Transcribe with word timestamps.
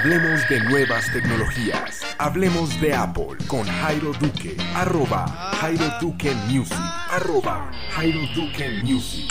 Hablemos 0.00 0.48
de 0.48 0.60
nuevas 0.60 1.12
tecnologías. 1.12 2.00
Hablemos 2.16 2.80
de 2.80 2.94
Apple 2.94 3.36
con 3.46 3.66
Jairo 3.66 4.14
Duque. 4.14 4.56
Arroba 4.74 5.26
Jairo 5.60 5.84
Duque 6.00 6.34
Music. 6.48 6.78
Arroba 7.10 7.70
Jairo 7.90 8.20
Duque 8.34 8.80
Music. 8.82 9.30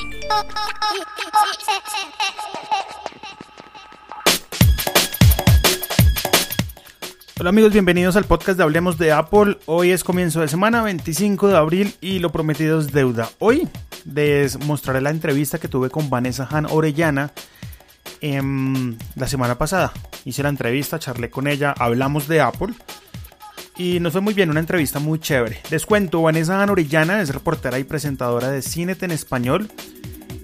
Hola 7.40 7.50
amigos, 7.50 7.74
bienvenidos 7.74 8.16
al 8.16 8.26
podcast 8.26 8.58
de 8.58 8.64
Hablemos 8.64 9.00
de 9.00 9.12
Apple. 9.12 9.58
Hoy 9.66 9.90
es 9.90 10.04
comienzo 10.04 10.42
de 10.42 10.50
semana, 10.50 10.84
25 10.84 11.48
de 11.48 11.58
abril 11.58 11.96
y 12.00 12.20
lo 12.20 12.32
prometido 12.32 12.80
es 12.80 12.92
deuda. 12.92 13.28
Hoy 13.40 13.68
les 14.06 14.64
mostraré 14.64 15.02
la 15.02 15.10
entrevista 15.10 15.58
que 15.58 15.68
tuve 15.68 15.90
con 15.90 16.12
Vanessa 16.12 16.48
Han 16.52 16.68
Orellana 16.68 17.32
la 18.22 19.28
semana 19.28 19.58
pasada. 19.58 19.94
Hice 20.26 20.44
la 20.44 20.50
entrevista, 20.50 21.00
charlé 21.00 21.30
con 21.30 21.48
ella, 21.48 21.74
hablamos 21.78 22.28
de 22.28 22.42
Apple 22.42 22.74
y 23.80 24.02
nos 24.02 24.12
fue 24.12 24.20
muy 24.20 24.34
bien, 24.34 24.50
una 24.50 24.60
entrevista 24.60 25.00
muy 25.00 25.20
chévere. 25.20 25.62
Les 25.72 25.86
cuento, 25.86 26.22
Vanessa 26.22 26.62
Orellana 26.70 27.22
es 27.22 27.34
reportera 27.34 27.80
y 27.80 27.86
presentadora 27.86 28.52
de 28.52 28.62
Cinet 28.62 29.02
en 29.04 29.12
español. 29.12 29.70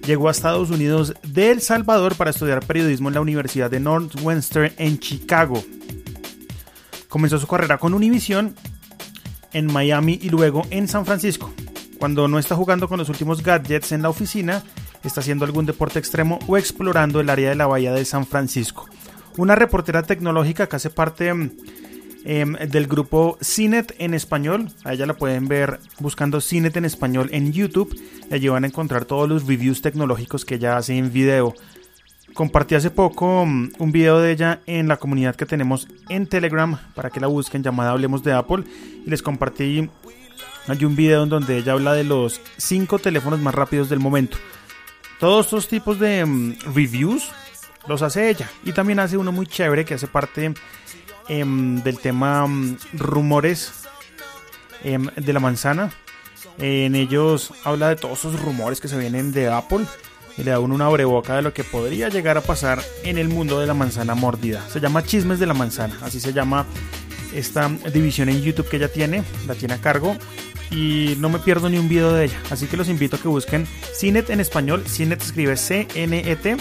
Llegó 0.08 0.30
a 0.30 0.32
Estados 0.32 0.70
Unidos 0.70 1.14
de 1.22 1.52
El 1.52 1.60
Salvador 1.60 2.16
para 2.16 2.30
estudiar 2.30 2.66
periodismo 2.66 3.10
en 3.10 3.16
la 3.16 3.20
Universidad 3.20 3.70
de 3.70 3.82
Northwestern 3.82 4.72
en 4.78 5.00
Chicago. 5.00 5.62
Comenzó 7.10 7.38
su 7.38 7.46
carrera 7.46 7.78
con 7.78 7.94
Univision 7.94 8.56
en 9.52 9.66
Miami 9.66 10.18
y 10.22 10.30
luego 10.30 10.66
en 10.70 10.88
San 10.88 11.06
Francisco. 11.06 11.54
Cuando 12.00 12.30
no 12.30 12.40
está 12.40 12.56
jugando 12.56 12.88
con 12.88 13.00
los 13.00 13.10
últimos 13.10 13.44
gadgets 13.44 13.92
en 13.92 14.02
la 14.02 14.10
oficina, 14.10 14.64
está 15.08 15.22
haciendo 15.22 15.46
algún 15.46 15.66
deporte 15.66 16.00
extremo 16.00 16.40
o 16.48 16.58
explorando 16.58 17.20
el 17.20 17.30
área 17.30 17.50
de 17.50 17.56
la 17.56 17.68
bahía 17.68 17.94
de 17.94 18.06
San 18.06 18.26
Francisco. 18.26 18.88
Una 19.38 19.56
reportera 19.56 20.04
tecnológica 20.04 20.68
que 20.68 20.76
hace 20.76 20.90
parte 20.90 21.30
em, 21.30 22.54
del 22.54 22.88
grupo 22.88 23.38
Cinet 23.42 23.96
en 24.00 24.14
español. 24.14 24.70
A 24.84 24.94
ella 24.94 25.06
la 25.06 25.16
pueden 25.16 25.48
ver 25.48 25.80
buscando 26.00 26.42
Cinet 26.42 26.78
en 26.78 26.86
español 26.86 27.30
en 27.32 27.52
YouTube. 27.52 28.00
Allí 28.32 28.48
van 28.48 28.64
a 28.64 28.68
encontrar 28.68 29.06
todos 29.06 29.28
los 29.28 29.46
reviews 29.46 29.82
tecnológicos 29.82 30.46
que 30.46 30.56
ella 30.56 30.78
hace 30.78 30.98
en 30.98 31.12
video. 31.12 31.54
Compartí 32.34 32.76
hace 32.76 32.92
poco 32.92 33.46
mm, 33.46 33.74
un 33.78 33.92
video 33.92 34.20
de 34.20 34.32
ella 34.32 34.62
en 34.66 34.88
la 34.88 34.98
comunidad 34.98 35.36
que 35.36 35.46
tenemos 35.46 35.88
en 36.10 36.28
Telegram 36.28 36.78
para 36.94 37.10
que 37.10 37.20
la 37.20 37.28
busquen 37.28 37.64
llamada 37.64 37.92
Hablemos 37.92 38.24
de 38.24 38.34
Apple 38.34 38.64
y 39.06 39.10
les 39.10 39.22
compartí 39.22 39.90
hay 40.68 40.84
un 40.84 40.96
video 40.96 41.24
en 41.24 41.30
donde 41.30 41.58
ella 41.58 41.74
habla 41.74 41.94
de 41.94 42.04
los 42.04 42.42
5 42.58 42.98
teléfonos 43.00 43.40
más 43.40 43.54
rápidos 43.54 43.88
del 43.88 44.00
momento. 44.00 44.38
Todos 45.20 45.46
estos 45.46 45.68
tipos 45.68 46.00
de 46.00 46.26
mm, 46.26 46.74
reviews 46.74 47.30
los 47.88 48.02
hace 48.02 48.30
ella 48.30 48.50
y 48.64 48.74
también 48.74 49.00
hace 49.00 49.18
uno 49.18 49.32
muy 49.32 49.48
chévere 49.48 49.86
que 49.86 49.94
hace 49.94 50.08
parte 50.08 50.54
em, 51.28 51.82
del 51.84 52.00
tema 52.00 52.46
mm, 52.48 52.78
rumores 52.94 53.72
em, 54.84 55.08
de 55.16 55.34
la 55.34 55.40
manzana. 55.40 55.92
En 56.58 56.96
ellos 56.96 57.54
habla 57.64 57.90
de 57.90 57.96
todos 57.96 58.20
esos 58.20 58.40
rumores 58.42 58.80
que 58.80 58.88
se 58.88 58.98
vienen 58.98 59.32
de 59.32 59.50
Apple 59.50 59.86
y 60.38 60.44
le 60.44 60.52
da 60.52 60.60
uno 60.60 60.76
una 60.76 60.88
abreboca 60.88 61.36
de 61.36 61.42
lo 61.42 61.54
que 61.54 61.64
podría 61.64 62.10
llegar 62.10 62.38
a 62.38 62.42
pasar 62.42 62.82
en 63.04 63.18
el 63.18 63.30
mundo 63.30 63.60
de 63.60 63.68
la 63.68 63.74
manzana 63.74 64.16
mordida. 64.16 64.68
Se 64.70 64.80
llama 64.80 65.04
Chismes 65.04 65.40
de 65.40 65.46
la 65.46 65.54
Manzana, 65.54 65.98
así 66.02 66.20
se 66.20 66.34
llama 66.34 66.66
esta 67.38 67.70
división 67.94 68.30
en 68.30 68.42
YouTube 68.42 68.70
que 68.70 68.78
ella 68.78 68.92
tiene, 68.92 69.24
la 69.48 69.56
tiene 69.56 69.76
a 69.76 69.82
cargo 69.82 70.18
y 70.72 71.16
no 71.20 71.30
me 71.30 71.40
pierdo 71.40 71.70
ni 71.70 71.78
un 71.78 71.88
video 71.88 72.14
de 72.14 72.26
ella. 72.26 72.42
Así 72.50 72.68
que 72.68 72.78
los 72.78 72.90
invito 72.90 73.16
a 73.16 73.20
que 73.20 73.28
busquen 73.28 73.68
Cinet 73.94 74.30
en 74.30 74.40
español. 74.40 74.84
Cinet 74.88 75.22
escribe 75.22 75.58
C-N-E-T 75.58 76.58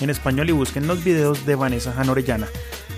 en 0.00 0.10
español 0.10 0.48
y 0.48 0.52
busquen 0.52 0.86
los 0.86 1.02
videos 1.02 1.46
de 1.46 1.54
Vanessa 1.54 1.92
Janorellana. 1.92 2.46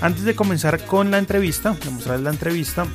Antes 0.00 0.24
de 0.24 0.34
comenzar 0.34 0.84
con 0.84 1.10
la 1.10 1.18
entrevista, 1.18 1.72
de 1.72 1.90
mostrarles 1.90 2.24
la 2.24 2.30
entrevista, 2.30 2.86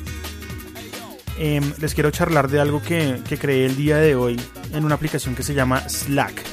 em, 1.40 1.64
les 1.80 1.94
quiero 1.94 2.12
charlar 2.12 2.50
de 2.50 2.60
algo 2.60 2.82
que, 2.82 3.22
que 3.28 3.38
creé 3.38 3.66
el 3.66 3.76
día 3.76 3.98
de 3.98 4.16
hoy 4.16 4.40
en 4.74 4.86
una 4.86 4.96
aplicación 4.96 5.36
que 5.36 5.44
se 5.44 5.54
llama 5.54 5.88
Slack. 5.90 6.44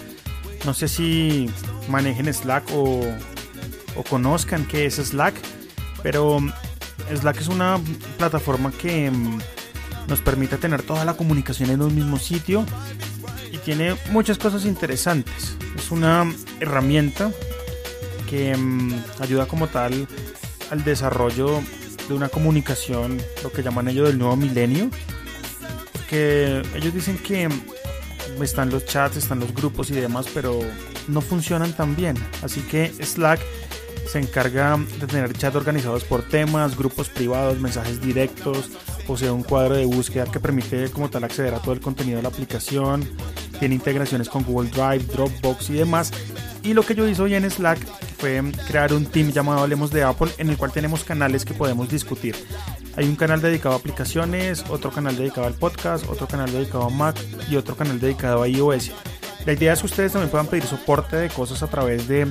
No 0.65 0.75
sé 0.75 0.89
si 0.89 1.51
manejen 1.89 2.33
Slack 2.33 2.65
o, 2.73 3.01
conozcan 4.09 4.65
qué 4.67 4.87
es 4.87 4.97
Slack, 4.97 5.35
pero 6.03 6.39
Slack 7.15 7.41
es 7.41 7.49
una 7.49 7.81
plataforma 8.17 8.71
que 8.73 9.07
em, 9.07 9.39
nos 10.09 10.21
permite 10.21 10.57
tener 10.57 10.83
toda 10.83 11.05
la 11.05 11.15
comunicación 11.15 11.71
en 11.71 11.83
un 11.83 11.95
mismo 11.95 12.19
sitio 12.19 12.65
y 13.53 13.59
tiene 13.59 13.97
muchas 14.11 14.39
cosas 14.39 14.65
interesantes. 14.65 15.57
Es 15.77 15.91
una 15.91 16.31
herramienta 16.61 17.31
que 18.29 18.51
em, 18.51 18.93
ayuda 19.21 19.47
como 19.47 19.69
tal 19.69 20.07
al 20.71 20.85
desarrollo 20.85 21.63
de 22.09 22.15
una 22.15 22.29
comunicación, 22.29 23.21
lo 23.43 23.53
que 23.53 23.63
llaman 23.63 23.89
ellos 23.89 24.09
del 24.09 24.19
nuevo 24.19 24.37
milenio, 24.37 24.91
porque 25.93 26.63
ellos 26.75 26.95
dicen 26.95 27.19
que 27.19 27.49
están 28.43 28.71
los 28.71 28.87
chats, 28.87 29.17
están 29.17 29.41
los 29.41 29.55
grupos 29.55 29.91
y 29.91 29.95
demás, 29.95 30.27
pero 30.33 30.61
no 31.07 31.21
funcionan 31.21 31.73
tan 31.73 31.97
bien. 31.97 32.17
Así 32.43 32.61
que 32.63 32.93
Slack 33.03 33.41
se 34.11 34.19
encarga 34.19 34.79
de 35.01 35.07
tener 35.07 35.33
chats 35.35 35.57
organizados 35.57 36.05
por 36.05 36.23
temas, 36.23 36.77
grupos 36.77 37.09
privados, 37.11 37.61
mensajes 37.61 38.01
directos, 38.01 38.71
posee 39.07 39.31
un 39.31 39.43
cuadro 39.43 39.77
de 39.77 39.85
búsqueda 39.85 40.25
que 40.25 40.41
permite 40.41 40.91
como 40.91 41.11
tal 41.11 41.25
acceder 41.25 41.55
a 41.55 41.59
todo 41.59 41.73
el 41.73 41.81
contenido 41.81 42.17
de 42.17 42.23
la 42.23 42.31
aplicación, 42.31 43.07
tiene 43.59 43.75
integraciones 43.75 44.29
con 44.29 44.45
Google 44.45 44.71
Drive, 44.71 45.05
Dropbox 45.13 45.71
y 45.71 45.75
demás. 45.75 46.13
Y 46.63 46.73
lo 46.75 46.85
que 46.85 46.95
yo 46.95 47.07
hice 47.07 47.23
hoy 47.23 47.35
en 47.35 47.51
Slack 47.51 47.79
fue 48.19 48.43
crear 48.67 48.93
un 48.93 49.07
team 49.07 49.31
llamado 49.31 49.61
Hablemos 49.61 49.91
de 49.91 50.03
Apple 50.03 50.31
en 50.39 50.51
el 50.51 50.57
cual 50.57 50.73
tenemos 50.73 51.05
canales 51.05 51.45
que 51.45 51.55
podemos 51.55 51.89
discutir. 51.89 52.35
Hay 52.97 53.07
un 53.07 53.17
canal 53.17 53.41
dedicado 53.41 53.75
a 53.75 53.79
aplicaciones, 53.79 54.65
otro 54.71 54.91
canal 54.91 55.17
dedicado 55.17 55.47
al 55.47 55.55
podcast, 55.55 56.09
otro 56.09 56.27
canal 56.27 56.51
dedicado 56.51 56.85
a 56.85 56.91
Mac 56.91 57.17
y 57.51 57.57
otro 57.57 57.77
canal 57.77 58.01
dedicado 58.01 58.43
a 58.43 58.49
iOS. 58.49 58.91
La 59.47 59.53
idea 59.53 59.73
es 59.73 59.81
que 59.81 59.87
ustedes 59.87 60.13
también 60.13 60.31
puedan 60.31 60.49
pedir 60.49 60.65
soporte 60.65 61.17
de 61.17 61.29
cosas 61.29 61.63
a 61.63 61.69
través 61.69 62.09
de 62.09 62.27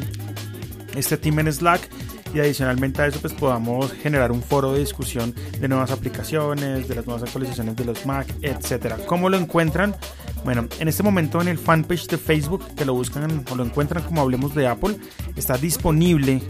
este 0.97 1.18
team 1.18 1.40
en 1.40 1.52
Slack 1.52 1.90
y 2.34 2.40
adicionalmente 2.40 3.02
a 3.02 3.08
eso 3.08 3.19
pues 3.19 3.34
podamos 3.34 3.94
generar 3.94 4.31
un 4.31 4.41
foro 4.41 4.74
de 4.74 4.80
discusión 4.80 5.34
de 5.59 5.68
nuevas 5.68 5.91
aplicaciones, 5.91 6.88
de 6.88 6.96
las 6.96 7.06
nuevas 7.06 7.24
actualizaciones 7.24 7.75
de 7.75 7.85
los 7.85 8.06
Mac, 8.06 8.28
etcétera. 8.41 8.97
¿Cómo 9.06 9.30
lo 9.30 9.38
encuentran? 9.38 9.96
Bueno, 10.44 10.68
en 10.80 10.88
este 10.88 11.03
momento 11.03 11.41
en 11.41 11.47
el 11.47 11.57
fanpage 11.57 12.07
de 12.07 12.18
Facebook 12.18 12.63
que 12.75 12.86
lo 12.86 12.94
buscan 12.94 13.46
o 13.50 13.56
lo 13.56 13.63
encuentran 13.63 14.03
como 14.03 14.22
hablemos 14.22 14.53
de 14.56 14.68
Apple, 14.68 14.97
está 15.36 15.57
disponible 15.57 16.41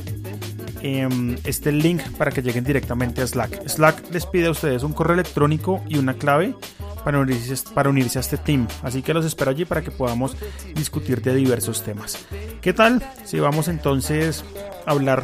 Em, 0.82 1.36
este 1.44 1.72
link 1.72 2.02
para 2.18 2.32
que 2.32 2.42
lleguen 2.42 2.64
directamente 2.64 3.22
a 3.22 3.28
Slack. 3.28 3.68
Slack 3.68 4.12
les 4.12 4.26
pide 4.26 4.48
a 4.48 4.52
ustedes 4.52 4.84
un 4.84 4.94
correo 4.94 5.16
electrónico 5.16 5.84
y 5.88 5.98
una 5.98 6.14
clave 6.14 6.56
para 7.04 7.20
unirse, 7.20 8.18
a 8.18 8.22
este 8.22 8.38
team. 8.38 8.68
Así 8.84 9.02
que 9.02 9.14
los 9.14 9.26
espero 9.26 9.52
allí 9.52 9.66
para 9.66 9.82
que 9.82 9.92
podamos 9.92 10.38
discutir 10.76 11.22
de 11.22 11.36
diversos 11.36 11.84
temas. 11.84 12.26
¿Qué 12.62 12.74
tal? 12.74 13.02
Si 13.24 13.40
vamos 13.40 13.68
entonces 13.68 14.44
a 14.86 14.92
hablar 14.92 15.24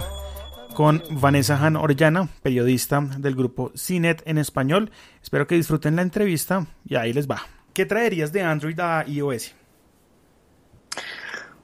con 0.74 1.04
Vanessa 1.12 1.58
Han 1.64 1.76
Orellana, 1.76 2.30
periodista 2.42 3.02
del 3.18 3.36
grupo 3.36 3.72
CINET 3.78 4.22
en 4.26 4.38
español. 4.38 4.92
Espero 5.22 5.48
que 5.48 5.56
disfruten 5.56 5.96
la 5.96 6.02
entrevista 6.02 6.66
y 6.86 6.96
ahí 6.96 7.14
les 7.14 7.30
va. 7.30 7.42
¿Qué 7.74 7.86
traerías 7.86 8.32
de 8.32 8.42
Android 8.42 8.80
a 8.80 9.04
iOS? 9.08 9.56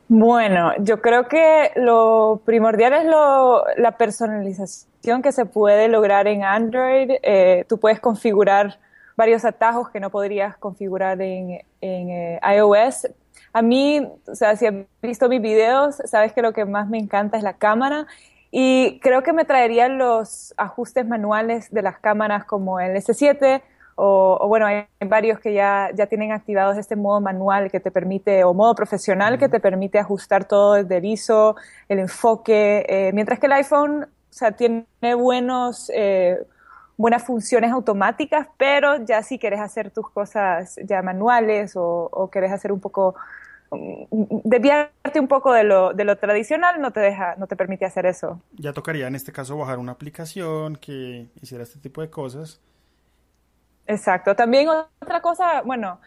Bueno, 0.07 0.73
yo 0.79 1.01
creo 1.01 1.27
que 1.27 1.71
lo 1.75 2.41
primordial 2.43 2.93
es 2.93 3.05
lo, 3.05 3.63
la 3.77 3.95
personalización 3.95 5.21
que 5.21 5.31
se 5.31 5.45
puede 5.45 5.87
lograr 5.87 6.27
en 6.27 6.43
Android. 6.43 7.11
Eh, 7.21 7.65
tú 7.69 7.79
puedes 7.79 7.99
configurar 7.99 8.79
varios 9.19 9.43
atajos 9.43 9.89
que 9.89 9.99
no 9.99 10.09
podrías 10.09 10.55
configurar 10.55 11.21
en, 11.21 11.61
en 11.81 12.09
eh, 12.09 12.39
iOS. 12.55 13.09
A 13.51 13.61
mí, 13.61 14.07
o 14.25 14.33
sea, 14.33 14.55
si 14.55 14.65
has 14.65 14.73
visto 15.01 15.27
mis 15.27 15.41
videos, 15.41 15.97
sabes 16.05 16.31
que 16.31 16.41
lo 16.41 16.53
que 16.53 16.63
más 16.63 16.87
me 16.87 16.99
encanta 16.99 17.35
es 17.35 17.43
la 17.43 17.57
cámara 17.57 18.07
y 18.49 18.97
creo 19.01 19.21
que 19.21 19.33
me 19.33 19.43
traerían 19.43 19.97
los 19.97 20.53
ajustes 20.55 21.05
manuales 21.05 21.69
de 21.69 21.81
las 21.81 21.99
cámaras 21.99 22.45
como 22.45 22.79
el 22.79 22.95
S7 22.95 23.61
o, 24.01 24.47
bueno, 24.47 24.65
hay 24.65 24.85
varios 25.05 25.41
que 25.41 25.53
ya, 25.53 25.89
ya 25.93 26.05
tienen 26.05 26.31
activados 26.31 26.77
este 26.77 26.95
modo 26.95 27.19
manual 27.19 27.69
que 27.69 27.81
te 27.81 27.91
permite, 27.91 28.45
o 28.45 28.53
modo 28.53 28.73
profesional 28.73 29.37
que 29.37 29.49
te 29.49 29.59
permite 29.59 29.99
ajustar 29.99 30.45
todo 30.45 30.75
desde 30.75 30.95
el 30.95 31.03
ISO, 31.03 31.57
el 31.89 31.99
enfoque, 31.99 32.85
eh, 32.87 33.11
mientras 33.13 33.39
que 33.39 33.47
el 33.47 33.51
iPhone, 33.51 34.03
o 34.03 34.33
sea, 34.33 34.53
tiene 34.53 34.85
buenos, 35.17 35.91
eh, 35.93 36.37
buenas 36.99 37.23
funciones 37.23 37.71
automáticas, 37.71 38.47
pero 38.57 39.03
ya 39.05 39.23
si 39.23 39.39
quieres 39.39 39.59
hacer 39.59 39.89
tus 39.89 40.07
cosas 40.11 40.77
ya 40.83 41.01
manuales 41.01 41.75
o, 41.75 42.09
o 42.11 42.29
quieres 42.29 42.51
hacer 42.51 42.71
un 42.71 42.79
poco, 42.79 43.15
mm, 43.71 44.41
desviarte 44.43 45.19
un 45.19 45.27
poco 45.27 45.53
de 45.53 45.63
lo, 45.63 45.93
de 45.93 46.03
lo 46.03 46.17
tradicional, 46.17 46.79
no 46.79 46.91
te 46.91 46.99
deja, 46.99 47.35
no 47.37 47.47
te 47.47 47.55
permite 47.55 47.85
hacer 47.85 48.05
eso. 48.05 48.41
Ya 48.57 48.73
tocaría 48.73 49.07
en 49.07 49.15
este 49.15 49.31
caso 49.31 49.57
bajar 49.57 49.79
una 49.79 49.93
aplicación 49.93 50.75
que 50.75 51.27
hiciera 51.41 51.63
este 51.63 51.79
tipo 51.79 52.01
de 52.01 52.09
cosas 52.11 52.59
Exacto. 53.89 54.35
También 54.35 54.69
otra 54.69 55.19
cosa, 55.19 55.63
bueno, 55.63 55.99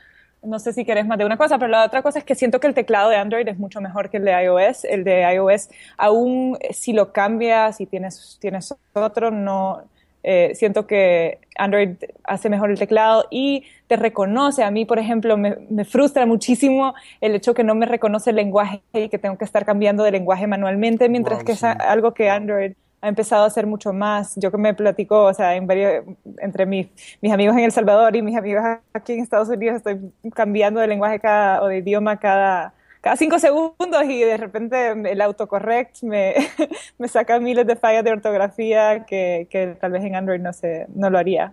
no 0.43 0.59
sé 0.61 0.73
si 0.73 0.85
querés 0.85 1.05
más 1.05 1.19
de 1.19 1.25
una 1.25 1.37
cosa, 1.37 1.59
pero 1.59 1.69
la 1.69 1.85
otra 1.85 2.00
cosa 2.00 2.21
es 2.21 2.25
que 2.25 2.37
siento 2.37 2.61
que 2.61 2.69
el 2.69 2.75
teclado 2.75 3.11
de 3.11 3.17
Android 3.17 3.47
es 3.49 3.59
mucho 3.59 3.81
mejor 3.81 4.09
que 4.09 4.19
el 4.19 4.25
de 4.25 4.44
iOS. 4.44 4.85
El 4.85 5.03
de 5.03 5.23
iOS, 5.35 5.69
aún 5.97 6.56
si 6.71 6.93
lo 6.93 7.12
cambias 7.12 7.81
y 7.81 7.87
tienes, 7.87 8.39
tienes 8.41 8.73
otro, 8.93 9.33
no, 9.33 9.83
eh, 10.23 10.53
siento 10.55 10.87
que 10.87 11.39
Android 11.57 11.91
hace 12.25 12.49
mejor 12.49 12.71
el 12.71 12.79
teclado 12.79 13.27
y 13.31 13.65
te 13.87 13.97
reconoce. 13.97 14.63
A 14.63 14.71
mí, 14.71 14.85
por 14.85 14.99
ejemplo, 14.99 15.37
me, 15.37 15.57
me, 15.69 15.85
frustra 15.85 16.27
muchísimo 16.27 16.95
el 17.21 17.35
hecho 17.35 17.55
que 17.55 17.65
no 17.65 17.75
me 17.75 17.87
reconoce 17.87 18.31
el 18.31 18.37
lenguaje 18.37 18.83
y 18.93 19.09
que 19.09 19.19
tengo 19.19 19.37
que 19.37 19.45
estar 19.45 19.65
cambiando 19.65 20.05
de 20.05 20.13
lenguaje 20.13 20.47
manualmente, 20.47 21.09
mientras 21.09 21.39
Wow, 21.39 21.47
que 21.47 21.57
sí. 21.57 21.67
es 21.67 21.77
algo 21.81 22.15
que 22.15 22.31
Android 22.31 22.73
ha 23.03 23.09
empezado 23.09 23.43
a 23.43 23.47
hacer 23.49 23.67
mucho 23.67 23.93
más. 23.93 24.35
Yo 24.37 24.51
que 24.51 24.59
me 24.59 24.73
platico, 24.75 25.25
o 25.25 25.35
sea, 25.35 25.57
en 25.57 25.67
varios, 25.67 26.05
entre 26.39 26.67
mis, 26.67 26.87
mis 27.21 27.33
amigos 27.33 27.57
en 27.57 27.65
El 27.65 27.73
Salvador 27.73 28.15
y 28.15 28.23
mis 28.23 28.37
amigos 28.37 28.63
aquí 28.95 29.15
en 29.15 29.21
Estados 29.21 29.49
Unidos, 29.49 29.77
estoy 29.77 29.99
cambiando 30.35 30.81
de 30.81 30.87
lenguaje 30.87 31.19
cada, 31.19 31.63
o 31.63 31.67
de 31.67 31.79
idioma 31.79 32.19
cada, 32.19 32.75
cada 33.03 33.17
cinco 33.17 33.39
segundos 33.39 34.05
y 34.05 34.23
de 34.23 34.37
repente 34.39 34.93
el 34.93 35.21
autocorrect 35.21 36.03
me, 36.05 36.35
me 36.99 37.09
saca 37.09 37.39
miles 37.41 37.67
de 37.67 37.77
fallas 37.77 38.05
de 38.05 38.13
ortografía 38.13 39.05
que, 39.05 39.49
que 39.51 39.77
tal 39.79 39.93
vez 39.93 40.05
en 40.05 40.15
Android 40.15 40.41
no, 40.41 40.53
se, 40.55 40.87
no 40.95 41.11
lo 41.11 41.19
haría. 41.19 41.53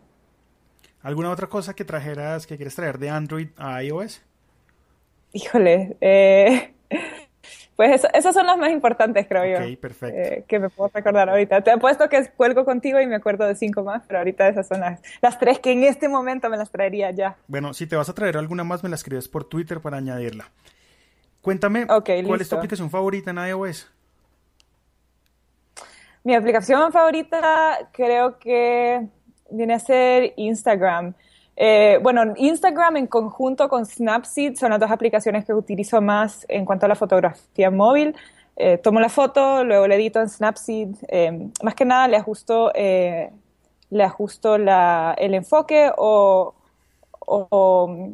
¿Alguna 1.02 1.32
otra 1.32 1.48
cosa 1.48 1.74
que 1.74 1.86
trajeras, 1.86 2.46
que 2.46 2.56
quieres 2.56 2.76
traer 2.76 3.00
de 3.00 3.10
Android 3.10 3.50
a 3.58 3.82
iOS? 3.84 4.22
Híjole, 5.34 5.98
eh, 6.02 6.74
pues 7.76 7.96
eso, 7.96 8.08
esas 8.14 8.34
son 8.34 8.46
las 8.46 8.58
más 8.58 8.72
importantes, 8.72 9.26
creo 9.28 9.44
Ok, 9.44 9.66
yo, 9.70 9.80
perfecto. 9.80 10.18
eh, 10.20 10.46
que 10.48 10.60
me 10.60 10.70
puedo 10.70 10.92
recordar 10.94 11.30
ahorita. 11.30 11.62
Te 11.62 11.72
apuesto 11.72 12.10
que 12.10 12.30
cuelgo 12.36 12.66
contigo 12.66 13.00
y 13.00 13.08
me 13.08 13.16
acuerdo 13.16 13.48
de 13.48 13.56
cinco 13.56 13.84
más, 13.84 14.04
pero 14.08 14.20
ahorita 14.20 14.48
esas 14.50 14.68
son 14.68 14.82
las, 14.82 15.02
las 15.22 15.40
tres 15.40 15.60
que 15.60 15.72
en 15.72 15.84
este 15.84 16.10
momento 16.10 16.50
me 16.50 16.58
las 16.58 16.70
traería 16.72 17.12
ya. 17.12 17.38
Bueno, 17.48 17.74
si 17.74 17.88
te 17.88 17.96
vas 17.96 18.10
a 18.10 18.14
traer 18.14 18.38
alguna 18.38 18.64
más, 18.64 18.84
me 18.84 18.90
la 18.90 18.96
escribes 18.96 19.28
por 19.28 19.46
Twitter 19.46 19.80
para 19.82 19.98
añadirla. 19.98 20.52
Cuéntame, 21.42 21.86
¿cuál 22.28 22.42
es 22.42 22.50
tu 22.50 22.56
aplicación 22.58 22.90
favorita 22.90 23.32
en 23.32 23.38
iOS? 23.38 23.88
Mi 26.24 26.36
aplicación 26.36 26.92
favorita 26.92 27.90
creo 27.92 28.38
que 28.40 29.08
viene 29.50 29.74
a 29.74 29.80
ser 29.80 30.34
Instagram. 30.36 31.14
Eh, 31.56 31.98
bueno, 32.02 32.34
Instagram 32.36 32.98
en 32.98 33.08
conjunto 33.08 33.68
con 33.70 33.86
Snapseed 33.86 34.56
son 34.56 34.72
las 34.72 34.80
dos 34.80 34.92
aplicaciones 34.92 35.46
que 35.46 35.54
utilizo 35.54 36.02
más 36.02 36.46
en 36.50 36.66
cuanto 36.66 36.86
a 36.86 36.90
la 36.90 36.96
fotografía 36.96 37.72
móvil. 37.72 38.16
Eh, 38.58 38.78
tomo 38.78 39.00
la 39.00 39.10
foto, 39.10 39.64
luego 39.64 39.88
la 39.88 39.96
edito 39.96 40.20
en 40.20 40.30
Snapseed. 40.30 40.90
eh, 41.08 41.50
más 41.64 41.74
que 41.76 41.86
nada 41.86 42.08
le 42.10 42.18
ajusto, 42.18 42.72
le 42.76 44.04
ajusto 44.04 44.58
la- 44.58 45.16
el 45.18 45.34
enfoque 45.34 45.90
o, 45.98 46.54
o- 47.20 47.48
o 47.50 48.10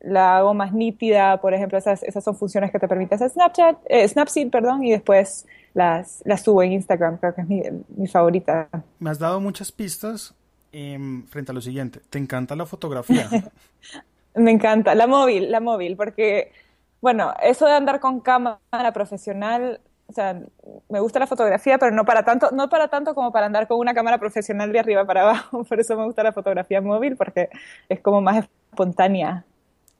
la 0.00 0.38
hago 0.38 0.54
más 0.54 0.72
nítida, 0.72 1.40
por 1.40 1.54
ejemplo, 1.54 1.78
esas, 1.78 2.02
esas 2.02 2.24
son 2.24 2.34
funciones 2.34 2.70
que 2.70 2.78
te 2.78 2.88
permite 2.88 3.14
hacer 3.14 3.30
Snapchat, 3.30 3.78
eh, 3.86 4.08
Snapseed, 4.08 4.50
perdón, 4.50 4.82
y 4.82 4.90
después 4.90 5.46
las, 5.74 6.22
las 6.24 6.42
subo 6.42 6.62
en 6.62 6.72
Instagram, 6.72 7.18
creo 7.18 7.34
que 7.34 7.42
es 7.42 7.48
mi, 7.48 7.62
mi 7.96 8.06
favorita. 8.06 8.68
Me 8.98 9.10
has 9.10 9.18
dado 9.18 9.40
muchas 9.40 9.70
pistas 9.70 10.34
em, 10.72 11.26
frente 11.26 11.52
a 11.52 11.54
lo 11.54 11.60
siguiente. 11.60 12.00
¿Te 12.08 12.18
encanta 12.18 12.56
la 12.56 12.66
fotografía? 12.66 13.28
Me 14.34 14.52
encanta, 14.52 14.94
la 14.94 15.06
móvil, 15.06 15.50
la 15.50 15.60
móvil, 15.60 15.96
porque, 15.96 16.52
bueno, 17.00 17.34
eso 17.42 17.66
de 17.66 17.72
andar 17.72 17.98
con 17.98 18.20
cámara 18.20 18.92
profesional, 18.94 19.80
o 20.06 20.12
sea, 20.12 20.40
me 20.88 21.00
gusta 21.00 21.18
la 21.18 21.26
fotografía, 21.26 21.78
pero 21.78 21.94
no 21.94 22.04
para 22.04 22.24
tanto, 22.24 22.50
no 22.52 22.68
para 22.68 22.88
tanto 22.88 23.14
como 23.14 23.32
para 23.32 23.46
andar 23.46 23.66
con 23.66 23.78
una 23.78 23.94
cámara 23.94 24.18
profesional 24.18 24.72
de 24.72 24.80
arriba 24.80 25.04
para 25.04 25.22
abajo, 25.22 25.64
por 25.68 25.80
eso 25.80 25.96
me 25.96 26.04
gusta 26.04 26.22
la 26.22 26.32
fotografía 26.32 26.80
móvil, 26.80 27.16
porque 27.16 27.48
es 27.88 28.00
como 28.00 28.20
más 28.20 28.44
espontánea. 28.70 29.44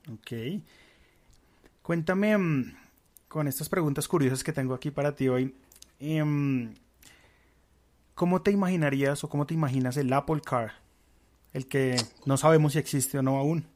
Ok. 0.08 0.62
Cuéntame 1.82 2.37
mm, 2.37 2.75
con 3.29 3.49
estas 3.49 3.69
preguntas 3.69 4.08
curiosas 4.08 4.44
que 4.44 4.52
tengo 4.52 4.75
aquí 4.75 4.91
para 4.91 5.14
ti 5.14 5.29
hoy. 5.29 5.55
em, 5.99 6.75
¿Cómo 8.14 8.43
te 8.43 8.50
imaginarías 8.50 9.25
o 9.25 9.29
cómo 9.29 9.47
te 9.47 9.55
imaginas 9.55 9.97
el 9.97 10.12
Apple 10.12 10.43
Car? 10.43 10.73
El 11.52 11.67
que 11.67 11.97
no 12.26 12.37
sabemos 12.37 12.75
si 12.75 12.79
existe 12.79 13.19
o 13.19 13.23
no 13.23 13.38
aún. 13.38 13.67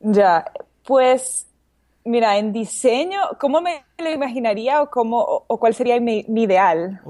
Ya, 0.00 0.44
pues 0.84 1.46
mira, 2.04 2.38
en 2.38 2.52
diseño, 2.52 3.20
¿cómo 3.40 3.60
me 3.60 3.84
lo 3.98 4.10
imaginaría 4.10 4.82
o 4.82 4.90
cómo 4.90 5.20
o, 5.20 5.44
o 5.46 5.58
cuál 5.58 5.74
sería 5.74 6.00
mi, 6.00 6.24
mi 6.28 6.42
ideal? 6.42 7.00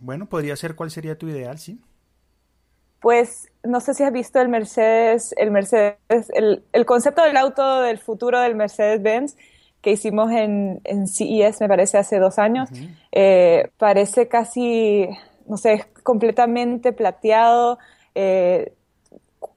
Bueno, 0.00 0.28
podría 0.28 0.56
ser 0.56 0.74
cuál 0.74 0.90
sería 0.90 1.18
tu 1.18 1.28
ideal, 1.28 1.58
¿sí? 1.58 1.80
Pues 3.00 3.48
no 3.62 3.80
sé 3.80 3.94
si 3.94 4.02
has 4.02 4.12
visto 4.12 4.40
el 4.40 4.48
Mercedes, 4.48 5.34
el 5.36 5.50
Mercedes, 5.50 5.96
el, 6.34 6.64
el 6.72 6.86
concepto 6.86 7.22
del 7.22 7.36
auto 7.36 7.82
del 7.82 7.98
futuro 7.98 8.40
del 8.40 8.54
Mercedes-Benz 8.54 9.36
que 9.80 9.92
hicimos 9.92 10.30
en, 10.32 10.80
en 10.84 11.06
CES, 11.06 11.60
me 11.60 11.68
parece, 11.68 11.98
hace 11.98 12.18
dos 12.18 12.38
años. 12.38 12.68
Eh, 13.12 13.70
parece 13.76 14.28
casi, 14.28 15.08
no 15.46 15.56
sé, 15.56 15.74
es 15.74 15.86
completamente 16.02 16.92
plateado, 16.92 17.78
eh, 18.14 18.72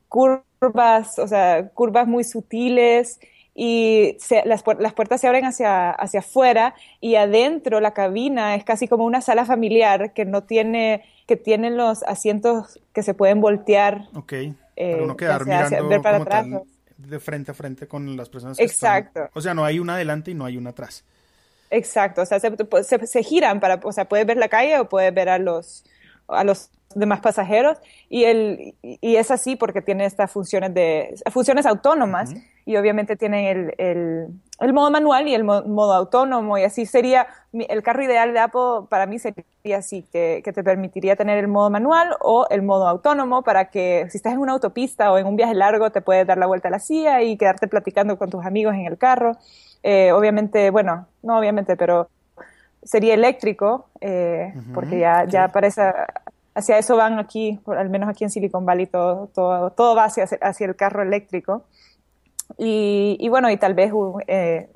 curvas, 0.07 1.17
o 1.17 1.27
sea, 1.27 1.69
curvas 1.69 2.07
muy 2.07 2.23
sutiles 2.23 3.19
y 3.53 4.15
se- 4.19 4.43
las, 4.45 4.63
las 4.79 4.93
puertas 4.93 5.19
se 5.21 5.27
abren 5.27 5.45
hacia, 5.45 5.91
hacia 5.91 6.21
afuera 6.21 6.73
y 6.99 7.15
adentro 7.15 7.79
la 7.81 7.93
cabina 7.93 8.55
es 8.55 8.63
casi 8.63 8.87
como 8.87 9.05
una 9.05 9.21
sala 9.21 9.45
familiar 9.45 10.13
que 10.13 10.25
no 10.25 10.43
tiene, 10.43 11.03
que 11.27 11.35
tiene 11.37 11.69
los 11.69 12.03
asientos 12.03 12.79
que 12.93 13.03
se 13.03 13.13
pueden 13.13 13.41
voltear. 13.41 14.07
Ok. 14.15 14.33
Eh, 14.33 14.55
Para 14.91 15.03
uno 15.03 15.17
quedar 15.17 15.41
hacia- 15.41 15.57
mirando 15.67 15.87
ver 15.89 16.01
para 16.01 16.17
atrás, 16.17 16.45
tal 16.49 16.61
de 16.97 17.19
frente 17.19 17.49
a 17.51 17.53
frente 17.55 17.87
con 17.87 18.15
las 18.15 18.29
personas 18.29 18.57
que 18.57 18.63
están- 18.63 18.97
Exacto. 18.99 19.29
O 19.33 19.41
sea, 19.41 19.53
no 19.55 19.65
hay 19.65 19.79
una 19.79 19.95
adelante 19.95 20.31
y 20.31 20.33
no 20.35 20.45
hay 20.45 20.55
una 20.57 20.69
atrás. 20.69 21.03
Exacto, 21.71 22.21
o 22.21 22.25
sea, 22.25 22.39
se, 22.39 22.51
se- 22.83 23.07
se 23.07 23.23
giran 23.23 23.59
para, 23.59 23.79
o 23.83 23.91
sea, 23.91 24.05
puedes 24.05 24.25
ver 24.25 24.37
la 24.37 24.49
calle 24.49 24.77
o 24.77 24.87
puedes 24.87 25.13
ver 25.13 25.29
a 25.29 25.39
los, 25.39 25.83
a 26.27 26.43
los 26.43 26.69
demás 26.95 27.19
pasajeros 27.21 27.77
y, 28.09 28.23
el, 28.25 28.75
y 28.81 29.15
es 29.15 29.31
así 29.31 29.55
porque 29.55 29.81
tiene 29.81 30.05
estas 30.05 30.31
funciones 30.31 30.73
de 30.73 31.15
funciones 31.31 31.65
autónomas 31.65 32.33
y 32.65 32.77
obviamente 32.77 33.15
tienen 33.15 33.45
el, 33.45 33.73
el, 33.77 34.27
el 34.59 34.73
modo 34.73 34.91
manual 34.91 35.27
y 35.27 35.33
el 35.33 35.43
mo- 35.43 35.63
modo 35.63 35.93
autónomo 35.93 36.57
y 36.57 36.63
así 36.63 36.85
sería 36.85 37.27
el 37.53 37.81
carro 37.83 38.03
ideal 38.03 38.33
de 38.33 38.39
Apple 38.39 38.87
para 38.89 39.05
mí 39.05 39.19
sería 39.19 39.77
así 39.77 40.05
que, 40.11 40.41
que 40.43 40.53
te 40.53 40.63
permitiría 40.63 41.15
tener 41.15 41.37
el 41.37 41.47
modo 41.47 41.69
manual 41.69 42.15
o 42.21 42.47
el 42.49 42.61
modo 42.61 42.87
autónomo 42.87 43.41
para 43.41 43.65
que 43.65 44.07
si 44.09 44.17
estás 44.17 44.33
en 44.33 44.39
una 44.39 44.53
autopista 44.53 45.11
o 45.11 45.17
en 45.17 45.25
un 45.25 45.35
viaje 45.35 45.55
largo 45.55 45.89
te 45.91 46.01
puedes 46.01 46.25
dar 46.27 46.37
la 46.37 46.47
vuelta 46.47 46.67
a 46.67 46.71
la 46.71 46.79
silla 46.79 47.21
y 47.21 47.37
quedarte 47.37 47.67
platicando 47.67 48.17
con 48.17 48.29
tus 48.29 48.45
amigos 48.45 48.73
en 48.75 48.85
el 48.85 48.97
carro. 48.97 49.37
Eh, 49.83 50.11
obviamente 50.11 50.69
bueno 50.69 51.07
no 51.23 51.39
obviamente 51.39 51.75
pero 51.75 52.09
sería 52.83 53.13
eléctrico, 53.13 53.89
eh, 53.99 54.55
porque 54.73 54.97
ya, 54.97 55.25
ya 55.25 55.49
parece, 55.49 55.83
hacia 56.55 56.77
eso 56.77 56.95
van 56.97 57.19
aquí, 57.19 57.59
por- 57.63 57.77
al 57.77 57.89
menos 57.89 58.09
aquí 58.09 58.23
en 58.23 58.29
Silicon 58.29 58.65
Valley, 58.65 58.87
todo, 58.87 59.27
todo, 59.33 59.71
todo 59.71 59.95
va 59.95 60.05
hacia, 60.05 60.25
hacia 60.41 60.65
el 60.67 60.75
carro 60.75 61.01
eléctrico. 61.03 61.65
Y, 62.57 63.17
y 63.19 63.29
bueno, 63.29 63.49
y 63.49 63.57
tal 63.57 63.73
vez, 63.73 63.91
uh, 63.93 64.19
eh, 64.27 64.69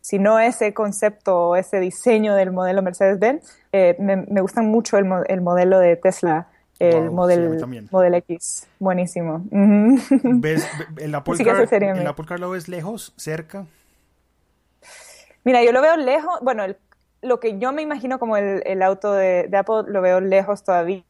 si 0.00 0.18
no 0.18 0.38
ese 0.40 0.74
concepto 0.74 1.50
o 1.50 1.56
ese 1.56 1.78
diseño 1.78 2.34
del 2.34 2.50
modelo 2.50 2.82
Mercedes-Benz, 2.82 3.44
eh, 3.72 3.94
me, 4.00 4.16
me 4.16 4.40
gustan 4.40 4.66
mucho 4.66 4.98
el, 4.98 5.06
el 5.28 5.40
modelo 5.40 5.78
de 5.78 5.96
Tesla, 5.96 6.48
el 6.80 6.94
Wow, 6.94 7.08
sí, 7.10 7.14
model, 7.14 7.58
también. 7.60 7.88
Model 7.92 8.14
X, 8.14 8.66
buenísimo. 8.80 9.42
¿Ves 9.52 10.66
ve- 10.96 11.04
el 11.04 11.14
Apple 11.14 11.34
ese 11.34 11.44
Car, 11.44 11.68
el 11.80 12.06
Apple 12.08 12.24
Car 12.26 12.40
lo 12.40 12.50
ves 12.50 12.68
lejos, 12.68 13.12
cerca? 13.16 13.66
Mira, 15.44 15.62
yo 15.64 15.72
lo 15.72 15.80
veo 15.82 15.96
lejos, 15.96 16.38
bueno, 16.42 16.64
el- 16.64 16.76
lo 17.20 17.38
que 17.38 17.58
yo 17.60 17.72
me 17.72 17.82
imagino 17.82 18.18
como 18.18 18.36
el, 18.36 18.62
el 18.66 18.82
auto 18.82 19.12
de, 19.12 19.46
de 19.48 19.56
Apple 19.56 19.84
lo 19.86 20.00
veo 20.00 20.20
lejos 20.20 20.64
todavía. 20.64 21.04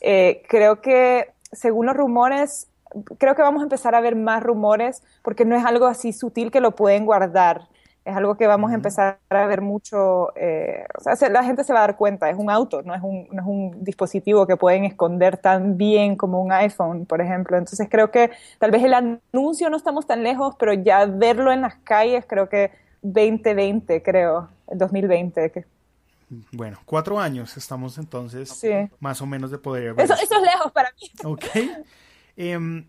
Eh, 0.00 0.42
creo 0.48 0.80
que, 0.80 1.28
según 1.52 1.86
los 1.86 1.96
rumores, 1.96 2.68
creo 3.18 3.34
que 3.34 3.42
vamos 3.42 3.60
a 3.60 3.64
empezar 3.64 3.94
a 3.94 4.00
ver 4.00 4.16
más 4.16 4.42
rumores 4.42 5.02
porque 5.22 5.44
no 5.44 5.56
es 5.56 5.64
algo 5.64 5.86
así 5.86 6.12
sutil 6.12 6.50
que 6.50 6.60
lo 6.60 6.72
pueden 6.74 7.04
guardar. 7.06 7.68
Es 8.04 8.16
algo 8.16 8.36
que 8.36 8.46
vamos 8.46 8.72
a 8.72 8.74
empezar 8.74 9.18
a 9.28 9.46
ver 9.46 9.60
mucho, 9.60 10.34
eh, 10.36 10.84
o 10.98 11.02
sea, 11.02 11.16
se- 11.16 11.28
la 11.30 11.44
gente 11.44 11.64
se 11.64 11.72
va 11.74 11.80
a 11.80 11.82
dar 11.82 11.96
cuenta, 11.96 12.30
es 12.30 12.36
un 12.38 12.50
auto, 12.50 12.82
no 12.82 12.94
es 12.94 13.02
un, 13.02 13.28
no 13.30 13.42
es 13.42 13.46
un 13.46 13.84
dispositivo 13.84 14.46
que 14.46 14.56
pueden 14.56 14.84
esconder 14.84 15.36
tan 15.36 15.76
bien 15.76 16.16
como 16.16 16.40
un 16.42 16.50
iPhone, 16.50 17.04
por 17.06 17.20
ejemplo. 17.20 17.58
Entonces 17.58 17.88
creo 17.90 18.10
que 18.10 18.30
tal 18.58 18.70
vez 18.70 18.82
el 18.82 18.94
anuncio 18.94 19.68
no 19.70 19.76
estamos 19.76 20.06
tan 20.06 20.22
lejos, 20.22 20.54
pero 20.58 20.72
ya 20.72 21.04
verlo 21.06 21.52
en 21.52 21.60
las 21.60 21.74
calles, 21.84 22.24
creo 22.26 22.48
que 22.48 22.70
2020, 23.02 24.02
creo, 24.02 24.48
el 24.68 24.78
2020. 24.78 25.50
que- 25.52 25.64
Bueno, 26.52 26.78
cuatro 26.84 27.18
años 27.18 27.56
estamos 27.56 27.98
entonces 27.98 28.48
Sí. 28.50 28.70
más 29.00 29.20
o 29.20 29.26
menos 29.26 29.50
de 29.50 29.58
poder 29.58 29.94
ver 29.94 30.04
Eso, 30.04 30.14
eso 30.14 30.36
es 30.36 30.42
lejos 30.42 30.70
para 30.72 30.92
mí. 31.00 31.10
Ok. 31.24 31.44
Em, 32.36 32.86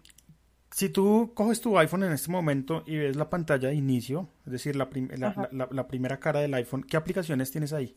si 0.69 0.89
tú 0.89 1.31
coges 1.33 1.59
tu 1.59 1.77
iPhone 1.77 2.03
en 2.03 2.11
este 2.13 2.29
momento 2.31 2.83
y 2.85 2.97
ves 2.97 3.15
la 3.15 3.29
pantalla 3.29 3.69
de 3.69 3.75
inicio, 3.75 4.29
es 4.45 4.51
decir, 4.53 4.75
la, 4.75 4.89
prim- 4.89 5.09
la- 5.17 5.29
Ajá. 5.29 5.49
la- 5.51 5.67
la 5.71 5.87
primera 5.87 6.19
cara 6.19 6.39
del 6.39 6.53
iPhone, 6.53 6.83
¿qué 6.83 6.95
aplicaciones 6.97 7.51
tienes 7.51 7.73
ahí? 7.73 7.95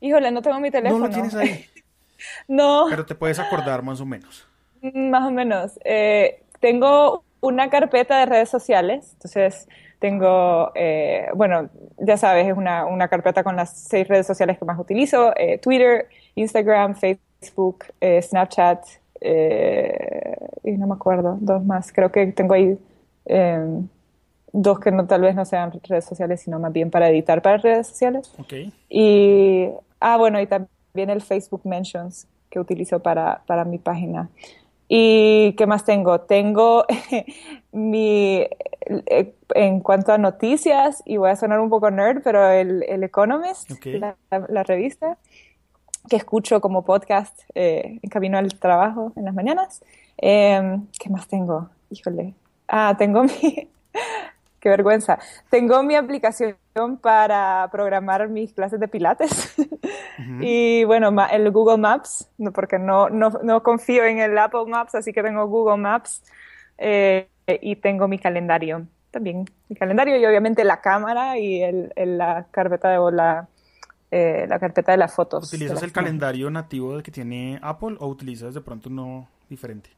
Híjole, 0.00 0.30
no 0.32 0.40
tengo 0.42 0.58
mi 0.58 0.68
No 0.68 0.72
teléfono. 0.72 1.06
lo 1.06 1.12
tienes 1.12 1.34
ahí, 1.34 1.66
No, 2.48 2.86
pero 2.90 3.04
te 3.06 3.14
puedes 3.14 3.38
acordar 3.38 3.82
más 3.82 4.00
o 4.00 4.06
menos. 4.06 4.46
más 4.82 5.26
o 5.28 5.30
menos. 5.30 5.78
Eh, 5.84 6.42
tengo 6.60 7.24
una 7.40 7.68
carpeta 7.70 8.18
de 8.18 8.26
redes 8.26 8.48
sociales, 8.48 9.10
entonces 9.12 9.68
tengo, 10.00 10.72
eh, 10.74 11.28
bueno, 11.34 11.68
ya 11.98 12.16
sabes, 12.16 12.48
es 12.48 12.56
una, 12.56 12.86
una, 12.86 13.08
carpeta 13.08 13.44
con 13.44 13.54
las 13.54 13.70
seis 13.70 14.08
redes 14.08 14.26
sociales 14.26 14.58
que 14.58 14.64
más 14.64 14.78
utilizo, 14.78 15.32
eh, 15.36 15.58
Twitter, 15.58 16.08
Instagram, 16.34 16.96
Facebook, 16.96 17.84
eh, 18.00 18.20
Snapchat, 18.20 18.82
y 19.22 20.72
no 20.72 20.86
me 20.86 20.94
acuerdo, 20.94 21.36
dos 21.40 21.62
más, 21.62 21.92
creo 21.92 22.10
que 22.10 22.26
tengo 22.28 22.54
ahí 22.54 22.78
em, 23.26 23.86
dos 24.52 24.80
que 24.80 24.90
no 24.90 25.06
tal 25.06 25.20
vez 25.20 25.34
no 25.34 25.44
sean 25.44 25.70
redes 25.86 26.06
sociales, 26.06 26.40
sino 26.40 26.58
más 26.58 26.72
bien 26.72 26.90
para 26.90 27.10
editar 27.10 27.42
para 27.42 27.58
redes 27.58 27.88
sociales. 27.88 28.32
Okay. 28.38 28.72
Y, 28.88 29.68
ah, 30.00 30.16
bueno, 30.16 30.40
y 30.40 30.46
también 30.46 31.10
el 31.10 31.20
Facebook 31.20 31.60
Mentions 31.64 32.26
que 32.48 32.58
utilizo 32.58 33.00
para, 33.00 33.42
para 33.46 33.66
mi 33.66 33.76
página. 33.76 34.30
¿Y 34.92 35.52
qué 35.52 35.66
más 35.68 35.84
tengo? 35.84 36.22
Tengo 36.22 36.84
mi, 37.72 38.44
eh, 39.06 39.34
en 39.54 39.80
cuanto 39.82 40.12
a 40.12 40.18
noticias, 40.18 41.00
y 41.06 41.16
voy 41.16 41.30
a 41.30 41.36
sonar 41.36 41.60
un 41.60 41.70
poco 41.70 41.92
nerd, 41.92 42.22
pero 42.24 42.50
el, 42.50 42.82
el 42.82 43.04
Economist, 43.04 43.70
la, 43.84 44.16
la, 44.48 44.62
revista, 44.64 45.16
que 46.08 46.16
escucho 46.16 46.60
como 46.60 46.84
podcast 46.84 47.38
eh, 47.54 48.00
en 48.02 48.10
camino 48.10 48.36
al 48.36 48.52
trabajo 48.58 49.12
en 49.14 49.26
las 49.26 49.34
mañanas. 49.34 49.80
Em, 50.16 50.88
¿Qué 50.98 51.08
más 51.08 51.28
tengo? 51.28 51.70
Híjole. 51.90 52.34
Ah, 52.66 52.96
tengo 52.98 53.22
mi, 53.42 53.68
qué 54.60 54.68
vergüenza. 54.68 55.18
Tengo 55.48 55.82
mi 55.82 55.96
aplicación 55.96 56.56
para 57.00 57.68
programar 57.72 58.28
mis 58.28 58.52
clases 58.52 58.78
de 58.78 58.88
pilates 58.88 59.54
y 60.40 60.84
bueno, 60.84 61.14
el 61.30 61.50
Google 61.50 61.78
Maps, 61.78 62.28
porque 62.54 62.78
no, 62.78 63.08
no, 63.08 63.30
no, 63.42 63.62
confío 63.62 64.04
en 64.04 64.18
el 64.18 64.36
Apple 64.38 64.66
Maps, 64.66 64.94
así 64.94 65.12
que 65.12 65.22
tengo 65.22 65.46
Google 65.46 65.78
Maps 65.78 66.22
eh, 66.78 67.28
y 67.46 67.76
tengo 67.76 68.06
mi 68.06 68.18
calendario 68.18 68.86
también. 69.10 69.44
Mi 69.68 69.76
calendario 69.76 70.16
y 70.16 70.24
obviamente 70.24 70.64
la 70.64 70.80
cámara 70.80 71.38
y 71.38 71.62
el, 71.62 71.92
la 71.96 72.46
carpeta 72.50 72.90
de 72.90 73.12
la, 73.12 73.48
eh, 74.10 74.46
la 74.48 74.58
carpeta 74.58 74.92
de 74.92 74.98
las 74.98 75.14
fotos. 75.14 75.48
¿Utilizas 75.48 75.82
el 75.82 75.92
calendario 75.92 76.50
nativo 76.50 77.02
que 77.02 77.10
tiene 77.10 77.58
Apple 77.62 77.96
o 77.98 78.06
utilizas 78.06 78.54
de 78.54 78.60
pronto 78.60 78.88
uno 78.88 79.28
diferente? 79.48 79.90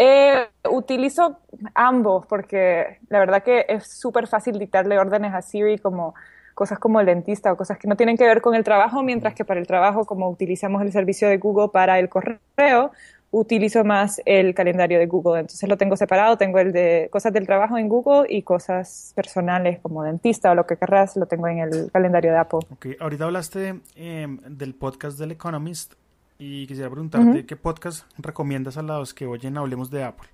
Eh, 0.00 0.46
utilizo 0.70 1.40
ambos 1.74 2.24
porque 2.26 2.98
la 3.08 3.18
verdad 3.18 3.42
que 3.42 3.66
es 3.68 3.88
súper 3.88 4.28
fácil 4.28 4.56
dictarle 4.56 4.96
órdenes 4.96 5.34
a 5.34 5.42
Siri 5.42 5.78
como 5.78 6.14
cosas 6.54 6.78
como 6.78 7.00
el 7.00 7.06
dentista 7.06 7.52
o 7.52 7.56
cosas 7.56 7.78
que 7.78 7.88
no 7.88 7.96
tienen 7.96 8.16
que 8.16 8.24
ver 8.24 8.40
con 8.40 8.54
el 8.54 8.64
trabajo, 8.64 9.02
mientras 9.02 9.34
que 9.34 9.44
para 9.44 9.60
el 9.60 9.66
trabajo, 9.66 10.04
como 10.04 10.28
utilizamos 10.28 10.82
el 10.82 10.90
servicio 10.92 11.28
de 11.28 11.38
Google 11.38 11.68
para 11.72 11.98
el 11.98 12.08
correo, 12.08 12.92
utilizo 13.30 13.84
más 13.84 14.20
el 14.24 14.54
calendario 14.54 14.98
de 14.98 15.06
Google. 15.06 15.40
Entonces 15.40 15.68
lo 15.68 15.76
tengo 15.76 15.96
separado, 15.96 16.36
tengo 16.36 16.58
el 16.58 16.72
de 16.72 17.08
cosas 17.12 17.32
del 17.32 17.46
trabajo 17.46 17.78
en 17.78 17.88
Google 17.88 18.26
y 18.28 18.42
cosas 18.42 19.12
personales 19.14 19.78
como 19.80 20.02
dentista 20.02 20.50
o 20.50 20.54
lo 20.54 20.66
que 20.66 20.76
querrás, 20.76 21.16
lo 21.16 21.26
tengo 21.26 21.46
en 21.48 21.58
el 21.58 21.90
calendario 21.92 22.32
de 22.32 22.38
Apple. 22.38 22.60
Ok, 22.70 22.86
ahorita 23.00 23.24
hablaste 23.24 23.80
em, 23.96 24.38
del 24.48 24.74
podcast 24.74 25.18
del 25.18 25.32
Economist. 25.32 25.94
Y 26.40 26.68
quisiera 26.68 26.88
preguntarte, 26.88 27.44
¿qué 27.44 27.56
podcast 27.56 28.04
recomiendas 28.16 28.76
a 28.76 28.82
los 28.82 29.12
que 29.12 29.26
oyen 29.26 29.58
Hablemos 29.58 29.90
de 29.90 30.04
Apple? 30.04 30.28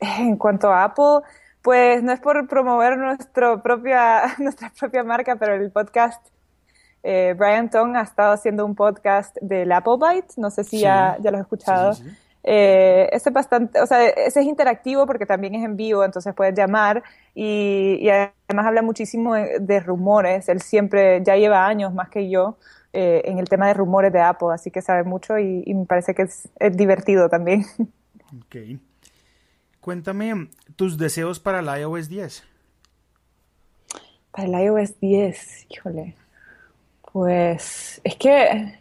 En 0.00 0.36
cuanto 0.36 0.70
a 0.70 0.84
Apple, 0.84 1.20
pues 1.62 2.02
no 2.02 2.12
es 2.12 2.20
por 2.20 2.46
promover 2.46 2.98
nuestro 2.98 3.62
propia, 3.62 4.34
nuestra 4.38 4.70
propia 4.78 5.02
marca, 5.02 5.36
pero 5.36 5.54
el 5.54 5.70
podcast, 5.70 6.26
eh, 7.02 7.34
Brian 7.38 7.70
Tong 7.70 7.96
ha 7.96 8.02
estado 8.02 8.34
haciendo 8.34 8.66
un 8.66 8.74
podcast 8.74 9.34
del 9.40 9.72
Apple 9.72 9.94
Byte, 9.98 10.34
no 10.36 10.50
sé 10.50 10.62
si 10.62 10.80
ya, 10.80 11.16
ya 11.22 11.30
lo 11.30 11.38
has 11.38 11.44
escuchado. 11.44 11.92
eh, 12.44 13.08
ese 13.12 13.30
es 13.30 13.32
bastante, 13.32 13.80
o 13.80 13.86
sea, 13.86 14.06
ese 14.06 14.40
es 14.40 14.46
interactivo 14.46 15.06
porque 15.06 15.24
también 15.24 15.54
es 15.54 15.64
en 15.64 15.76
vivo, 15.76 16.04
entonces 16.04 16.34
puedes 16.34 16.54
llamar 16.54 17.02
y, 17.34 17.96
y 18.02 18.10
además 18.10 18.66
habla 18.66 18.82
muchísimo 18.82 19.34
de, 19.34 19.80
rumores. 19.80 20.50
Él 20.50 20.60
siempre, 20.60 21.22
ya 21.24 21.34
lleva 21.36 21.66
años 21.66 21.94
más 21.94 22.10
que 22.10 22.28
yo, 22.28 22.58
eh, 22.98 23.20
en 23.26 23.38
el 23.38 23.46
tema 23.46 23.66
de 23.66 23.74
rumores 23.74 24.10
de 24.10 24.22
Apple, 24.22 24.48
así 24.54 24.70
que 24.70 24.80
sabe 24.80 25.04
mucho 25.04 25.38
y, 25.38 25.62
me 25.74 25.84
parece 25.84 26.14
que 26.14 26.22
es, 26.22 26.48
divertido 26.72 27.28
también. 27.28 27.66
Ok. 28.38 28.80
Cuéntame 29.80 30.48
tus 30.76 30.96
deseos 30.96 31.38
para 31.38 31.60
el 31.60 31.80
iOS 31.82 32.08
10. 32.08 32.42
Para 34.30 34.48
el 34.48 34.64
iOS 34.64 34.98
10, 34.98 35.66
híjole. 35.68 36.14
Pues 37.12 38.00
es 38.02 38.16
que 38.16 38.72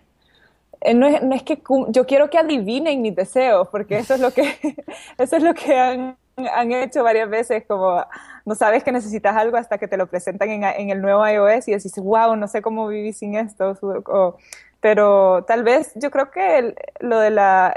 eh, 0.79 0.93
no 0.93 1.07
es, 1.07 1.21
no 1.21 1.35
es, 1.35 1.43
que 1.43 1.61
yo 1.89 2.05
quiero 2.05 2.29
que 2.29 2.37
adivinen 2.37 3.01
mis 3.01 3.17
deseos, 3.17 3.67
porque 3.67 3.97
eso 3.97 4.13
es 4.13 4.21
lo 4.21 4.31
que 4.31 4.55
eso 5.17 5.35
es 5.35 5.43
lo 5.43 5.53
que 5.53 5.77
han 5.77 6.15
han 6.37 6.71
hecho 6.71 7.03
varias 7.03 7.29
veces 7.29 7.63
como 7.65 8.03
no 8.45 8.55
sabes 8.55 8.83
que 8.83 8.91
necesitas 8.91 9.35
algo 9.35 9.57
hasta 9.57 9.77
que 9.77 9.87
te 9.87 9.97
lo 9.97 10.07
presentan 10.07 10.49
en, 10.49 10.63
en 10.63 10.89
el 10.89 11.01
nuevo 11.01 11.27
iOS 11.27 11.67
y 11.67 11.71
decís, 11.71 11.95
wow, 11.97 12.35
no 12.35 12.47
sé 12.47 12.61
cómo 12.61 12.87
viví 12.87 13.13
sin 13.13 13.35
esto. 13.35 13.77
pero 14.81 15.43
tal 15.45 15.63
vez 15.63 15.91
yo 15.95 16.11
creo 16.11 16.31
que 16.31 16.75
lo 16.99 17.19
de 17.19 17.31
la, 17.31 17.75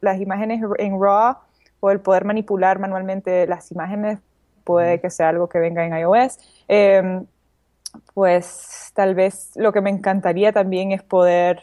las 0.00 0.20
imágenes 0.20 0.62
en 0.78 1.00
RAW 1.00 1.36
o 1.80 1.90
el 1.90 2.00
poder 2.00 2.24
manipular 2.24 2.78
manualmente 2.78 3.46
las 3.46 3.70
imágenes 3.70 4.18
puede 4.64 5.00
que 5.00 5.10
sea 5.10 5.28
algo 5.28 5.48
que 5.48 5.58
venga 5.60 5.86
en 5.86 5.96
iOS. 5.96 6.38
Em, 6.68 7.26
pues 8.14 8.92
tal 8.94 9.14
vez 9.14 9.52
lo 9.54 9.72
que 9.72 9.80
me 9.80 9.90
encantaría 9.90 10.52
también 10.52 10.92
es 10.92 11.02
poder 11.02 11.62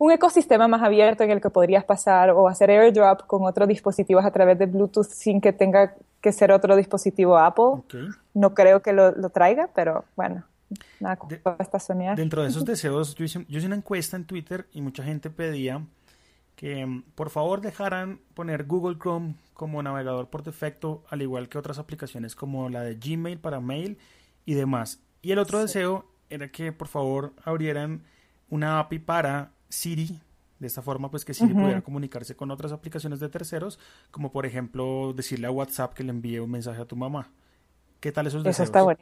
un 0.00 0.10
ecosistema 0.10 0.66
más 0.66 0.82
abierto 0.82 1.24
en 1.24 1.30
el 1.30 1.42
que 1.42 1.50
podrías 1.50 1.84
pasar 1.84 2.30
o 2.30 2.48
hacer 2.48 2.70
airdrop 2.70 3.26
con 3.26 3.44
otros 3.44 3.68
dispositivos 3.68 4.24
a 4.24 4.30
través 4.30 4.58
de 4.58 4.64
Bluetooth 4.64 5.04
sin 5.04 5.42
que 5.42 5.52
tenga 5.52 5.94
que 6.22 6.32
ser 6.32 6.52
otro 6.52 6.74
dispositivo 6.74 7.36
Apple. 7.36 7.82
No 8.32 8.54
creo 8.54 8.80
que 8.80 8.94
lo, 8.94 9.12
traiga, 9.28 9.68
pero 9.74 10.06
bueno, 10.16 10.42
nada, 11.00 11.18
soñar. 11.78 12.16
Dentro 12.16 12.42
de 12.42 12.48
esos 12.48 12.64
deseos, 12.64 13.14
yo 13.14 13.26
hice, 13.26 13.44
yo 13.46 13.58
hice 13.58 13.66
una 13.66 13.76
encuesta 13.76 14.16
en 14.16 14.24
Twitter 14.24 14.66
y 14.72 14.80
mucha 14.80 15.04
gente 15.04 15.28
pedía 15.28 15.84
que 16.56 16.86
mm, 16.86 17.02
por 17.14 17.28
favor 17.28 17.60
dejaran 17.60 18.20
poner 18.32 18.64
Google 18.64 18.96
Chrome 18.98 19.34
como 19.52 19.82
navegador 19.82 20.30
por 20.30 20.42
defecto, 20.42 21.04
al 21.10 21.20
igual 21.20 21.50
que 21.50 21.58
otras 21.58 21.78
aplicaciones 21.78 22.34
como 22.34 22.70
la 22.70 22.80
de 22.80 22.94
Gmail 22.94 23.38
para 23.38 23.60
mail 23.60 23.98
y 24.46 24.54
demás. 24.54 24.98
Y 25.20 25.32
el 25.32 25.38
otro 25.38 25.58
deseo 25.58 26.06
era 26.30 26.48
que 26.48 26.72
por 26.72 26.88
favor 26.88 27.34
abrieran 27.44 28.02
una 28.48 28.78
API 28.78 28.98
para 29.00 29.50
Siri, 29.70 30.20
de 30.58 30.66
esta 30.66 30.82
forma 30.82 31.10
pues 31.10 31.24
que 31.24 31.32
Siri 31.32 31.54
pudiera 31.54 31.80
comunicarse 31.80 32.36
con 32.36 32.50
otras 32.50 32.72
aplicaciones 32.72 33.18
de 33.20 33.30
terceros, 33.30 33.78
como 34.10 34.30
por 34.30 34.44
ejemplo 34.44 35.14
decirle 35.14 35.46
a 35.46 35.50
WhatsApp 35.50 35.94
que 35.94 36.04
le 36.04 36.10
envíe 36.10 36.38
un 36.38 36.50
mensaje 36.50 36.82
a 36.82 36.84
tu 36.84 36.96
mamá. 36.96 37.30
¿Qué 38.00 38.12
tal 38.12 38.26
esos 38.26 38.44
deseos? 38.44 38.56
Eso 38.56 38.64
está 38.64 38.82
bueno. 38.82 39.00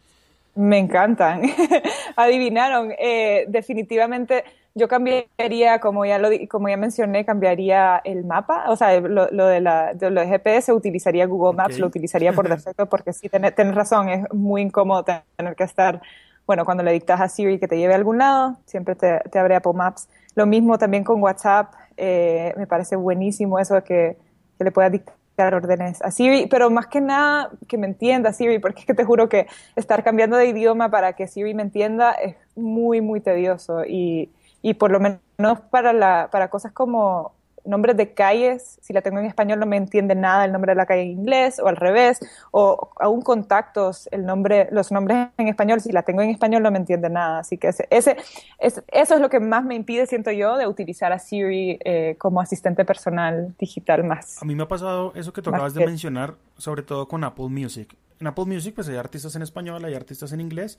Me 0.55 0.79
encantan. 0.79 1.43
Adivinaron. 2.17 2.93
Eh, 2.99 3.47
definitivamente 3.49 4.45
yo 4.79 4.89
cambiaría, 4.89 5.81
como 5.81 6.05
ya 6.07 6.19
lo 6.19 6.31
como 6.49 6.69
ya 6.69 6.77
mencioné, 6.77 7.25
cambiaría 7.25 8.01
el 8.05 8.25
mapa. 8.25 8.65
O 8.69 8.77
sea, 8.77 8.99
lo, 9.01 9.27
de, 9.27 9.61
la, 9.61 9.95
de, 9.95 10.11
lo 10.11 10.21
de 10.21 10.27
GPS 10.29 10.73
utilizaría 10.73 11.27
Google 11.27 11.57
Maps, 11.57 11.79
lo 11.79 11.87
utilizaría 11.87 12.33
por 12.33 12.49
defecto, 12.57 12.87
porque 12.87 13.13
sí, 13.13 13.29
tienes 13.29 13.75
razón, 13.75 14.09
es 14.09 14.33
muy 14.33 14.63
incómodo 14.63 15.05
tener 15.37 15.57
que 15.57 15.65
estar, 15.65 16.01
bueno, 16.47 16.65
cuando 16.65 16.83
le 16.83 16.93
dictas 16.93 17.21
a 17.21 17.29
Siri 17.29 17.59
que 17.59 17.69
te 17.69 17.77
lleve 17.77 17.93
a 17.93 17.97
algún 17.97 18.19
lado, 18.19 18.57
siempre 18.67 18.95
te, 18.95 19.21
te 19.31 19.39
abre 19.39 19.57
Apple 19.57 19.75
Maps. 19.75 20.09
Lo 20.39 20.47
mismo 20.47 20.79
también 20.79 21.03
con 21.03 21.21
WhatsApp, 21.21 21.75
eh, 21.97 22.55
me 22.57 22.69
parece 22.69 22.95
buenísimo 22.95 23.59
eso 23.59 23.75
de 23.75 23.83
que, 23.83 24.17
le 24.61 24.71
pueda 24.71 24.89
dictar 24.89 25.53
órdenes 25.53 26.01
a 26.01 26.13
Siri, 26.13 26.47
pero 26.47 26.71
más 26.71 26.87
que 26.87 27.01
nada 27.01 27.51
que 27.67 27.77
me 27.77 27.89
entienda 27.89 28.33
Siri, 28.33 28.61
porque 28.61 28.81
es 28.81 28.87
que 28.87 28.95
te 28.95 29.05
juro 29.05 29.29
que 29.29 29.49
estar 29.75 30.05
cambiando 30.05 30.37
de 30.37 30.47
idioma 30.47 30.93
para 30.93 31.15
que 31.15 31.27
Siri 31.27 31.55
me 31.55 31.63
entienda 31.63 32.13
es 32.13 32.37
muy, 32.55 33.01
muy 33.01 33.21
tedioso 33.21 33.85
y, 33.85 34.31
y 34.63 34.75
por 34.75 34.93
lo 34.93 35.01
menos 35.01 35.59
para, 35.71 35.93
la, 35.93 36.29
para 36.31 36.51
cosas 36.51 36.71
como 36.71 37.33
nombres 37.65 37.97
de 37.97 38.15
calles, 38.15 38.79
si 38.83 38.93
la 38.93 39.03
tengo 39.03 39.19
en 39.19 39.27
español 39.27 39.59
no 39.59 39.67
me 39.67 39.77
entiende 39.77 40.15
nada 40.15 40.45
el 40.45 40.53
nombre 40.53 40.73
de 40.73 40.77
la 40.77 40.87
calle 40.87 41.03
en 41.03 41.11
inglés 41.11 41.59
o 41.59 41.69
al 41.69 41.77
revés, 41.77 42.21
o 42.51 42.91
aún 43.01 43.23
contactos, 43.23 44.09
el 44.13 44.25
nombre, 44.25 44.69
los 44.71 44.91
nombres 44.93 45.29
en 45.37 45.49
español, 45.49 45.81
si 45.81 45.93
la 45.93 46.03
tengo 46.03 46.23
en 46.23 46.31
español 46.31 46.63
no 46.63 46.71
me 46.71 46.79
entiende 46.79 47.11
nada. 47.11 47.41
Así 47.41 47.59
que 47.59 47.69
ese, 47.69 47.87
ese 47.91 48.17
es, 48.59 48.83
eso 48.89 49.15
es 49.15 49.21
lo 49.21 49.29
que 49.29 49.41
más 49.41 49.65
me 49.65 49.75
impide, 49.75 50.07
siento 50.07 50.31
yo, 50.31 50.57
de 50.57 50.67
utilizar 50.67 51.13
a 51.13 51.19
Siri 51.19 51.79
eh, 51.85 52.17
como 52.19 52.41
asistente 52.41 52.85
personal 52.85 53.55
digital 53.59 54.05
más. 54.05 54.43
A 54.43 54.45
mí 54.45 54.55
me 54.55 54.63
ha 54.63 54.69
pasado 54.69 55.13
eso 55.15 55.33
que 55.33 55.43
tú 55.43 55.51
acabas 55.51 55.75
de 55.75 55.85
mencionar, 55.85 56.35
sobre 56.57 56.83
todo 56.83 57.09
con 57.09 57.25
Apple 57.25 57.49
Music. 57.49 57.97
En 58.21 58.27
Apple 58.27 58.45
Music 58.47 58.75
pues 58.75 58.89
hay 58.89 58.97
artistas 58.97 59.35
en 59.37 59.43
español, 59.43 59.85
hay 59.85 59.95
artistas 59.95 60.33
en 60.33 60.41
inglés, 60.41 60.79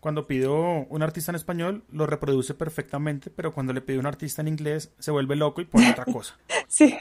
cuando 0.00 0.26
pido 0.26 0.86
un 0.88 1.02
artista 1.02 1.30
en 1.30 1.36
español, 1.36 1.84
lo 1.92 2.06
reproduce 2.06 2.54
perfectamente, 2.54 3.30
pero 3.30 3.52
cuando 3.52 3.74
le 3.74 3.82
pido 3.82 4.00
un 4.00 4.06
artista 4.06 4.40
en 4.40 4.48
inglés, 4.48 4.92
se 4.98 5.10
vuelve 5.10 5.36
loco 5.36 5.60
y 5.60 5.66
pone 5.66 5.90
otra 5.90 6.06
cosa. 6.06 6.34
Sí, 6.68 6.96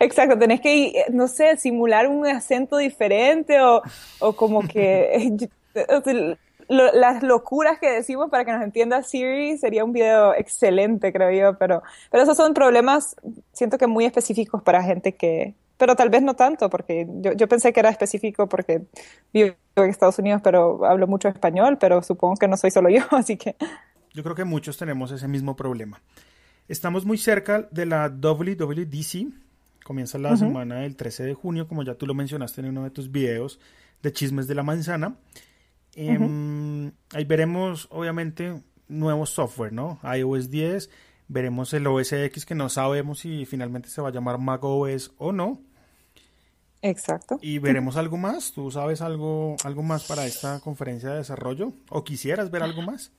exacto. 0.00 0.36
Tenés 0.36 0.60
que, 0.60 1.04
no 1.12 1.28
sé, 1.28 1.56
simular 1.56 2.08
un 2.08 2.26
acento 2.26 2.78
diferente 2.78 3.60
o, 3.60 3.80
o 4.18 4.32
como 4.34 4.66
que 4.66 5.48
las 6.68 7.22
locuras 7.22 7.78
que 7.78 7.92
decimos 7.92 8.28
para 8.28 8.44
que 8.44 8.50
nos 8.50 8.62
entienda 8.62 9.04
Siri 9.04 9.56
sería 9.56 9.84
un 9.84 9.92
video 9.92 10.34
excelente, 10.34 11.12
creo 11.12 11.30
yo, 11.30 11.58
pero, 11.58 11.84
pero 12.10 12.24
esos 12.24 12.36
son 12.36 12.54
problemas, 12.54 13.14
siento 13.52 13.78
que 13.78 13.86
muy 13.86 14.04
específicos 14.04 14.64
para 14.64 14.82
gente 14.82 15.14
que, 15.14 15.54
pero 15.76 15.96
tal 15.96 16.10
vez 16.10 16.22
no 16.22 16.34
tanto, 16.34 16.70
porque 16.70 17.06
yo, 17.20 17.32
yo 17.32 17.48
pensé 17.48 17.72
que 17.72 17.80
era 17.80 17.90
específico 17.90 18.48
porque 18.48 18.82
vivo 19.32 19.54
en 19.76 19.90
Estados 19.90 20.18
Unidos, 20.18 20.40
pero 20.42 20.84
hablo 20.84 21.06
mucho 21.06 21.28
español, 21.28 21.78
pero 21.78 22.02
supongo 22.02 22.36
que 22.36 22.48
no 22.48 22.56
soy 22.56 22.70
solo 22.70 22.88
yo, 22.90 23.02
así 23.10 23.36
que... 23.36 23.56
Yo 24.12 24.22
creo 24.22 24.36
que 24.36 24.44
muchos 24.44 24.76
tenemos 24.76 25.10
ese 25.10 25.26
mismo 25.26 25.56
problema. 25.56 26.00
Estamos 26.68 27.04
muy 27.04 27.18
cerca 27.18 27.68
de 27.70 27.84
la 27.84 28.08
WWDC. 28.08 29.26
Comienza 29.84 30.18
la 30.18 30.36
semana 30.36 30.76
del 30.76 30.96
13 30.96 31.24
de 31.24 31.34
junio, 31.34 31.66
como 31.68 31.82
ya 31.82 31.94
tú 31.94 32.06
lo 32.06 32.14
mencionaste 32.14 32.60
en 32.60 32.68
uno 32.68 32.84
de 32.84 32.90
tus 32.90 33.10
videos 33.10 33.60
de 34.02 34.12
chismes 34.12 34.46
de 34.46 34.54
la 34.54 34.62
manzana. 34.62 35.16
Em, 35.94 36.92
ahí 37.12 37.24
veremos, 37.24 37.88
obviamente, 37.90 38.62
nuevos 38.88 39.30
software, 39.30 39.72
¿no? 39.72 39.98
iOS 40.02 40.48
10, 40.50 40.90
veremos 41.28 41.72
el 41.72 41.86
OS 41.86 42.12
X 42.12 42.46
que 42.46 42.54
no 42.54 42.68
sabemos 42.68 43.20
si 43.20 43.46
finalmente 43.46 43.88
se 43.88 44.02
va 44.02 44.08
a 44.08 44.12
llamar 44.12 44.38
macOS 44.38 45.12
o 45.18 45.32
no. 45.32 45.60
Exacto. 46.82 47.38
Y 47.40 47.58
veremos 47.58 47.96
algo 47.96 48.18
más. 48.18 48.52
¿Tú 48.52 48.70
sabes 48.70 49.00
algo, 49.00 49.56
algo 49.64 49.82
más 49.82 50.04
para 50.04 50.26
esta 50.26 50.60
conferencia 50.60 51.10
de 51.10 51.16
desarrollo? 51.16 51.72
¿O 51.88 52.04
quisieras 52.04 52.50
ver 52.50 52.62
algo 52.62 52.82
más? 52.82 53.10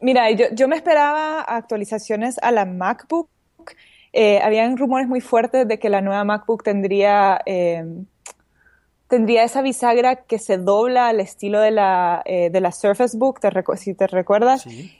Mira, 0.00 0.30
yo, 0.30 0.46
yo 0.52 0.66
me 0.66 0.76
esperaba 0.76 1.42
actualizaciones 1.42 2.38
a 2.42 2.52
la 2.52 2.64
MacBook. 2.64 3.28
Eh, 4.14 4.40
habían 4.42 4.78
rumores 4.78 5.08
muy 5.08 5.20
fuertes 5.20 5.68
de 5.68 5.78
que 5.78 5.90
la 5.90 6.00
nueva 6.00 6.24
MacBook 6.24 6.62
tendría, 6.62 7.40
eh, 7.44 7.84
tendría 9.08 9.44
esa 9.44 9.60
bisagra 9.60 10.16
que 10.24 10.38
se 10.38 10.56
dobla 10.56 11.08
al 11.08 11.20
estilo 11.20 11.60
de 11.60 11.70
la, 11.70 12.22
eh, 12.24 12.48
de 12.48 12.60
la 12.62 12.72
Surface 12.72 13.16
Book, 13.18 13.40
te 13.40 13.50
si 13.76 13.94
te 13.94 14.06
recuerdas. 14.06 14.62
Sí. 14.62 14.90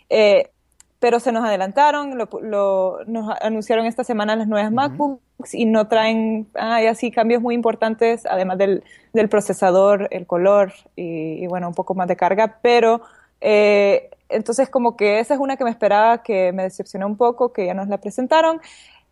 Pero 1.05 1.21
se 1.21 1.33
nos 1.33 1.45
adelantaron, 1.45 2.17
lo, 2.17 2.31
lo, 2.41 3.01
nos 3.07 3.37
anunciaron 3.43 3.85
esta 3.85 4.05
semana 4.05 4.37
las 4.37 4.49
nuevas 4.49 4.73
MacBooks 4.73 5.53
y 5.53 5.67
no 5.67 5.87
traen 5.87 6.47
así 6.55 7.11
cambios 7.11 7.43
muy 7.43 7.55
importantes, 7.55 8.25
además 8.25 8.57
del, 8.57 8.83
del 9.13 9.29
procesador, 9.29 10.09
el 10.13 10.27
color 10.27 10.73
y, 10.97 11.45
y, 11.45 11.47
bueno, 11.47 11.69
un 11.69 11.75
poco 11.75 11.95
más 11.95 12.09
de 12.09 12.17
carga, 12.17 12.57
pero 12.63 13.03
eh, 13.43 14.09
entonces 14.31 14.71
como 14.71 14.97
que 14.97 15.19
esa 15.21 15.35
es 15.35 15.41
una 15.41 15.59
que 15.59 15.65
me 15.65 15.71
esperaba 15.71 16.23
que 16.23 16.55
me 16.55 16.63
decepcionó 16.63 17.07
un 17.07 17.19
poco, 17.19 17.53
que 17.53 17.67
ya 17.67 17.75
nos 17.75 17.89
la 17.89 17.99
presentaron. 17.99 18.63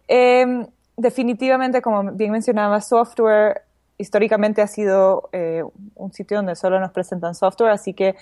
Eh, 0.09 0.67
definitivamente, 0.97 1.83
como 1.83 2.11
bien 2.13 2.33
mencionaba, 2.33 2.81
software 2.81 3.65
históricamente 3.99 4.63
ha 4.63 4.67
sido 4.67 5.29
eh, 5.33 5.63
un 5.95 6.11
sitio 6.15 6.39
donde 6.39 6.57
solo 6.57 6.81
nos 6.81 6.91
presentan 6.91 7.35
software, 7.35 7.73
así 7.73 7.93
que 7.93 8.17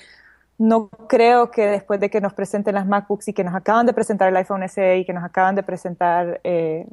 no 0.60 0.90
creo 1.08 1.50
que 1.50 1.66
después 1.66 1.98
de 2.00 2.10
que 2.10 2.20
nos 2.20 2.34
presenten 2.34 2.74
las 2.74 2.86
MacBooks 2.86 3.28
y 3.28 3.32
que 3.32 3.42
nos 3.42 3.54
acaban 3.54 3.86
de 3.86 3.94
presentar 3.94 4.28
el 4.28 4.36
iPhone 4.36 4.68
SE 4.68 4.98
y 4.98 5.06
que 5.06 5.14
nos 5.14 5.24
acaban 5.24 5.54
de 5.54 5.62
presentar, 5.62 6.38
eh, 6.44 6.86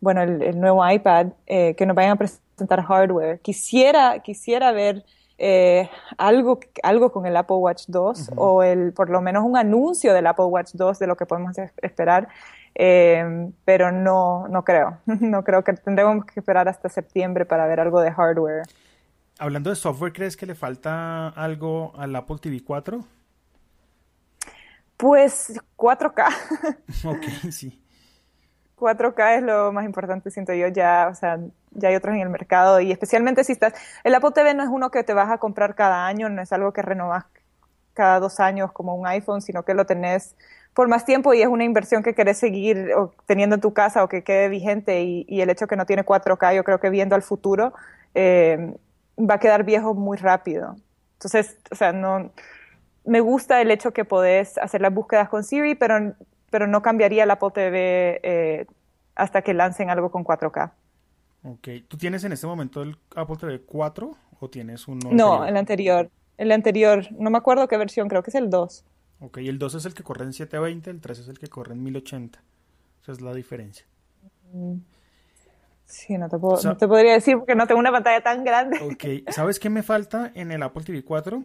bueno, 0.00 0.22
el, 0.22 0.40
el, 0.40 0.60
nuevo 0.60 0.88
iPad, 0.88 1.26
eh, 1.48 1.74
que 1.74 1.84
nos 1.84 1.96
vayan 1.96 2.12
a 2.12 2.16
presentar 2.16 2.80
hardware. 2.80 3.40
Quisiera, 3.40 4.20
quisiera 4.20 4.70
ver 4.70 5.04
eh, 5.36 5.90
algo, 6.16 6.60
algo 6.84 7.10
con 7.10 7.26
el 7.26 7.36
Apple 7.36 7.56
Watch 7.56 7.86
2 7.88 8.28
uh 8.28 8.32
-huh. 8.32 8.34
o 8.36 8.62
el, 8.62 8.92
por 8.92 9.10
lo 9.10 9.20
menos 9.20 9.42
un 9.44 9.56
anuncio 9.56 10.14
del 10.14 10.28
Apple 10.28 10.44
Watch 10.44 10.74
2 10.74 11.00
de 11.00 11.06
lo 11.08 11.16
que 11.16 11.26
podemos 11.26 11.56
esperar. 11.82 12.28
Eh, 12.76 13.50
pero 13.64 13.90
no, 13.90 14.46
no 14.46 14.62
creo. 14.62 14.98
No 15.20 15.42
creo 15.42 15.64
que 15.64 15.72
tendremos 15.72 16.24
que 16.24 16.38
esperar 16.38 16.68
hasta 16.68 16.88
septiembre 16.88 17.44
para 17.44 17.66
ver 17.66 17.80
algo 17.80 18.00
de 18.00 18.12
hardware. 18.12 18.62
Hablando 19.40 19.70
de 19.70 19.76
software, 19.76 20.12
¿crees 20.12 20.36
que 20.36 20.46
le 20.46 20.56
falta 20.56 21.28
algo 21.28 21.92
al 21.96 22.14
Apple 22.16 22.38
TV 22.40 22.60
4? 22.64 23.04
Pues 24.96 25.60
4K. 25.76 26.26
ok, 27.04 27.52
sí. 27.52 27.80
4K 28.76 29.36
es 29.36 29.42
lo 29.44 29.72
más 29.72 29.84
importante, 29.84 30.32
siento 30.32 30.52
yo, 30.54 30.66
ya, 30.68 31.08
o 31.10 31.14
sea, 31.14 31.38
ya 31.70 31.88
hay 31.88 31.94
otros 31.94 32.16
en 32.16 32.22
el 32.22 32.30
mercado 32.30 32.80
y 32.80 32.90
especialmente 32.90 33.44
si 33.44 33.52
estás, 33.52 33.74
el 34.02 34.14
Apple 34.14 34.30
TV 34.34 34.54
no 34.54 34.64
es 34.64 34.68
uno 34.68 34.90
que 34.90 35.04
te 35.04 35.14
vas 35.14 35.30
a 35.30 35.38
comprar 35.38 35.76
cada 35.76 36.06
año, 36.06 36.28
no 36.28 36.42
es 36.42 36.52
algo 36.52 36.72
que 36.72 36.82
renovas 36.82 37.24
cada 37.94 38.18
dos 38.18 38.40
años 38.40 38.72
como 38.72 38.96
un 38.96 39.06
iPhone, 39.06 39.40
sino 39.40 39.64
que 39.64 39.74
lo 39.74 39.86
tenés 39.86 40.36
por 40.74 40.88
más 40.88 41.04
tiempo 41.04 41.32
y 41.32 41.42
es 41.42 41.48
una 41.48 41.64
inversión 41.64 42.02
que 42.02 42.14
querés 42.14 42.38
seguir 42.38 42.90
teniendo 43.26 43.54
en 43.54 43.60
tu 43.60 43.72
casa 43.72 44.02
o 44.02 44.08
que 44.08 44.22
quede 44.22 44.48
vigente 44.48 45.02
y, 45.02 45.24
y, 45.28 45.40
el 45.40 45.50
hecho 45.50 45.66
que 45.66 45.76
no 45.76 45.86
tiene 45.86 46.04
4K, 46.04 46.54
yo 46.54 46.64
creo 46.64 46.78
que 46.78 46.90
viendo 46.90 47.16
al 47.16 47.22
futuro, 47.22 47.72
eh, 48.14 48.76
va 49.18 49.34
a 49.34 49.40
quedar 49.40 49.64
viejo 49.64 49.94
muy 49.94 50.16
rápido. 50.16 50.76
Entonces, 51.14 51.58
o 51.70 51.74
sea, 51.74 51.92
no, 51.92 52.30
me 53.04 53.20
gusta 53.20 53.60
el 53.60 53.70
hecho 53.70 53.92
que 53.92 54.04
podés 54.04 54.58
hacer 54.58 54.80
las 54.80 54.94
búsquedas 54.94 55.28
con 55.28 55.42
Siri, 55.42 55.74
pero, 55.74 56.14
pero 56.50 56.66
no 56.66 56.82
cambiaría 56.82 57.24
el 57.24 57.30
Apple 57.30 57.50
TV 57.52 58.20
eh, 58.22 58.66
hasta 59.14 59.42
que 59.42 59.54
lancen 59.54 59.90
algo 59.90 60.10
con 60.10 60.24
4K. 60.24 60.72
Ok, 61.44 61.68
¿tú 61.88 61.96
tienes 61.96 62.24
en 62.24 62.32
este 62.32 62.46
momento 62.46 62.82
el 62.82 62.96
Apple 63.16 63.36
TV 63.36 63.60
4 63.62 64.16
o 64.40 64.50
tienes 64.50 64.86
uno? 64.88 65.10
No, 65.10 65.44
el 65.44 65.56
anterior. 65.56 66.10
El 66.36 66.52
anterior, 66.52 67.06
no 67.12 67.30
me 67.30 67.38
acuerdo 67.38 67.66
qué 67.66 67.76
versión, 67.76 68.08
creo 68.08 68.22
que 68.22 68.30
es 68.30 68.34
el 68.36 68.50
2. 68.50 68.84
Ok, 69.20 69.38
el 69.38 69.58
2 69.58 69.74
es 69.74 69.84
el 69.86 69.94
que 69.94 70.04
corre 70.04 70.24
en 70.24 70.32
720, 70.32 70.90
el 70.90 71.00
3 71.00 71.18
es 71.18 71.28
el 71.28 71.38
que 71.38 71.48
corre 71.48 71.72
en 71.72 71.82
1080. 71.82 72.40
Esa 73.02 73.12
es 73.12 73.20
la 73.20 73.34
diferencia. 73.34 73.86
Mm. 74.52 74.76
Sí, 75.88 76.18
no 76.18 76.28
te, 76.28 76.38
puedo, 76.38 76.54
o 76.54 76.56
sea, 76.58 76.72
no 76.72 76.76
te 76.76 76.86
podría 76.86 77.14
decir 77.14 77.38
porque 77.38 77.54
no 77.54 77.66
tengo 77.66 77.80
una 77.80 77.90
pantalla 77.90 78.22
tan 78.22 78.44
grande. 78.44 78.78
Ok, 78.82 79.32
¿sabes 79.32 79.58
qué 79.58 79.70
me 79.70 79.82
falta 79.82 80.30
en 80.34 80.52
el 80.52 80.62
Apple 80.62 80.84
TV 80.84 81.02
4? 81.02 81.42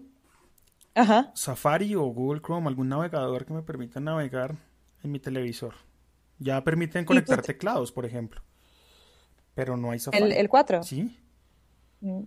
Ajá. 0.96 1.32
Safari 1.34 1.96
o 1.96 2.04
Google 2.04 2.42
Chrome, 2.42 2.68
algún 2.68 2.90
navegador 2.90 3.46
que 3.46 3.54
me 3.54 3.62
permita 3.62 4.02
navegar 4.02 4.56
en 5.02 5.12
mi 5.14 5.20
televisor. 5.20 5.76
Ya 6.40 6.62
permiten 6.62 7.06
conectar 7.06 7.42
teclados, 7.42 7.94
por 7.94 8.06
ejemplo. 8.06 8.42
Pero 9.56 9.78
no 9.78 9.92
hay 9.92 10.00
Safari. 10.00 10.26
¿El, 10.26 10.32
el 10.34 10.50
4? 10.50 10.84
Sí. 10.84 11.18
Mm. 12.02 12.24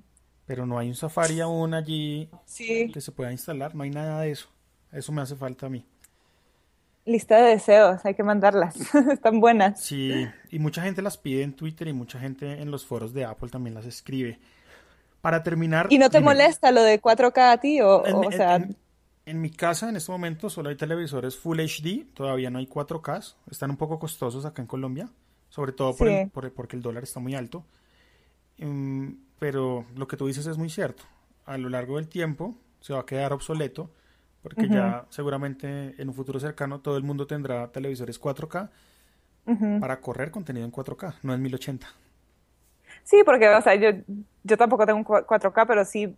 Pero 0.47 0.65
no 0.65 0.79
hay 0.79 0.89
un 0.89 0.95
Safari 0.95 1.41
aún 1.41 1.75
allí 1.75 2.31
sí. 2.47 2.91
que 2.95 3.03
se 3.03 3.13
pueda 3.13 3.31
instalar. 3.31 3.75
No 3.75 3.83
hay 3.83 3.91
nada 3.91 4.23
de 4.23 4.31
eso. 4.31 4.49
Eso 4.91 5.13
me 5.13 5.21
hace 5.21 5.37
falta 5.37 5.67
a 5.67 5.69
mí. 5.69 5.85
Lista 7.07 7.37
de 7.37 7.51
deseos, 7.51 8.05
hay 8.05 8.15
que 8.15 8.25
mandarlas. 8.25 8.77
Están 9.13 9.41
buenas. 9.41 9.81
Sí, 9.81 10.27
y 10.51 10.59
mucha 10.59 10.83
gente 10.83 11.03
las 11.03 11.17
pide 11.17 11.43
en 11.43 11.55
Twitter 11.55 11.87
y 11.87 11.93
mucha 11.93 12.19
gente 12.19 12.61
en 12.61 12.73
los 12.73 12.85
foros 12.85 13.15
de 13.15 13.25
Apple 13.25 13.49
también 13.49 13.75
las 13.75 13.87
escribe. 13.87 14.41
Para 15.21 15.43
terminar. 15.45 15.87
¿Y 15.91 15.99
no 15.99 16.11
te 16.11 16.19
dime, 16.19 16.31
molesta 16.31 16.73
lo 16.73 16.83
de 16.83 17.01
4K 17.01 17.53
a 17.53 17.59
ti? 17.59 17.81
O, 17.81 18.05
en, 18.05 18.15
o, 18.17 18.33
sea... 18.33 18.57
En, 18.57 18.77
en, 19.25 19.41
mi 19.41 19.51
casa 19.51 19.89
en 19.89 19.97
este 19.97 20.11
momento 20.11 20.51
solo 20.51 20.69
hay 20.69 20.77
televisores 20.77 21.37
Full 21.37 21.61
HD, 21.61 22.13
todavía 22.13 22.51
no 22.51 22.59
hay 22.59 22.67
4K. 22.67 23.35
Están 23.51 23.71
un 23.71 23.77
poco 23.77 24.01
costosos 24.01 24.45
acá 24.45 24.63
en 24.63 24.69
Colombia, 24.69 25.09
sobre 25.49 25.73
todo 25.73 25.95
por 25.95 26.09
sí. 26.09 26.15
el, 26.15 26.31
por, 26.31 26.53
porque 26.53 26.75
el 26.75 26.83
dólar 26.83 27.05
está 27.05 27.21
muy 27.21 27.37
alto. 27.37 27.65
Um, 28.59 29.17
pero 29.39 29.85
lo 29.95 30.09
que 30.09 30.17
tú 30.17 30.27
dices 30.27 30.47
es 30.47 30.59
muy 30.59 30.71
cierto. 30.71 31.05
A 31.45 31.57
lo 31.57 31.69
largo 31.69 31.97
del 31.97 32.09
tiempo 32.09 32.57
se 32.81 32.93
va 32.93 33.01
a 33.01 33.07
quedar 33.07 33.33
obsoleto 33.33 33.91
porque 34.47 34.63
uh 34.63 34.69
-huh. 34.69 34.75
ya 34.75 35.05
seguramente 35.09 35.95
en 35.99 36.09
un 36.09 36.15
futuro 36.15 36.39
cercano 36.39 36.81
todo 36.81 36.97
el 36.97 37.03
mundo 37.03 37.27
tendrá 37.27 37.69
televisores 37.73 38.21
4K 38.21 38.71
uh 39.47 39.53
-huh. 39.53 39.81
para 39.81 40.01
correr 40.01 40.31
contenido 40.31 40.65
en 40.65 40.71
4K, 40.71 41.15
no 41.23 41.35
en 41.35 41.43
1080. 41.43 41.87
Sí, 43.03 43.23
porque 43.25 43.49
o 43.49 43.61
sea, 43.61 43.75
yo, 43.75 43.91
yo 44.45 44.57
tampoco 44.57 44.87
tengo 44.87 44.99
un 44.99 45.05
4K, 45.05 45.67
pero 45.67 45.85
sí 45.85 46.17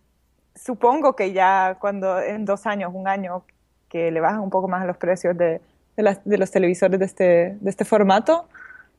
supongo 0.55 1.15
que 1.15 1.33
ya 1.33 1.77
cuando 1.79 2.19
en 2.21 2.45
dos 2.45 2.67
años, 2.67 2.91
un 2.93 3.07
año, 3.07 3.43
que 3.87 4.11
le 4.11 4.19
bajan 4.19 4.41
un 4.41 4.49
poco 4.49 4.67
más 4.67 4.83
a 4.83 4.85
los 4.85 4.97
precios 4.97 5.35
de, 5.35 5.61
de, 5.97 6.03
las, 6.03 6.23
de 6.23 6.37
los 6.37 6.51
televisores 6.51 6.99
de 6.99 7.05
este, 7.05 7.57
de 7.59 7.69
este 7.69 7.85
formato, 7.85 8.47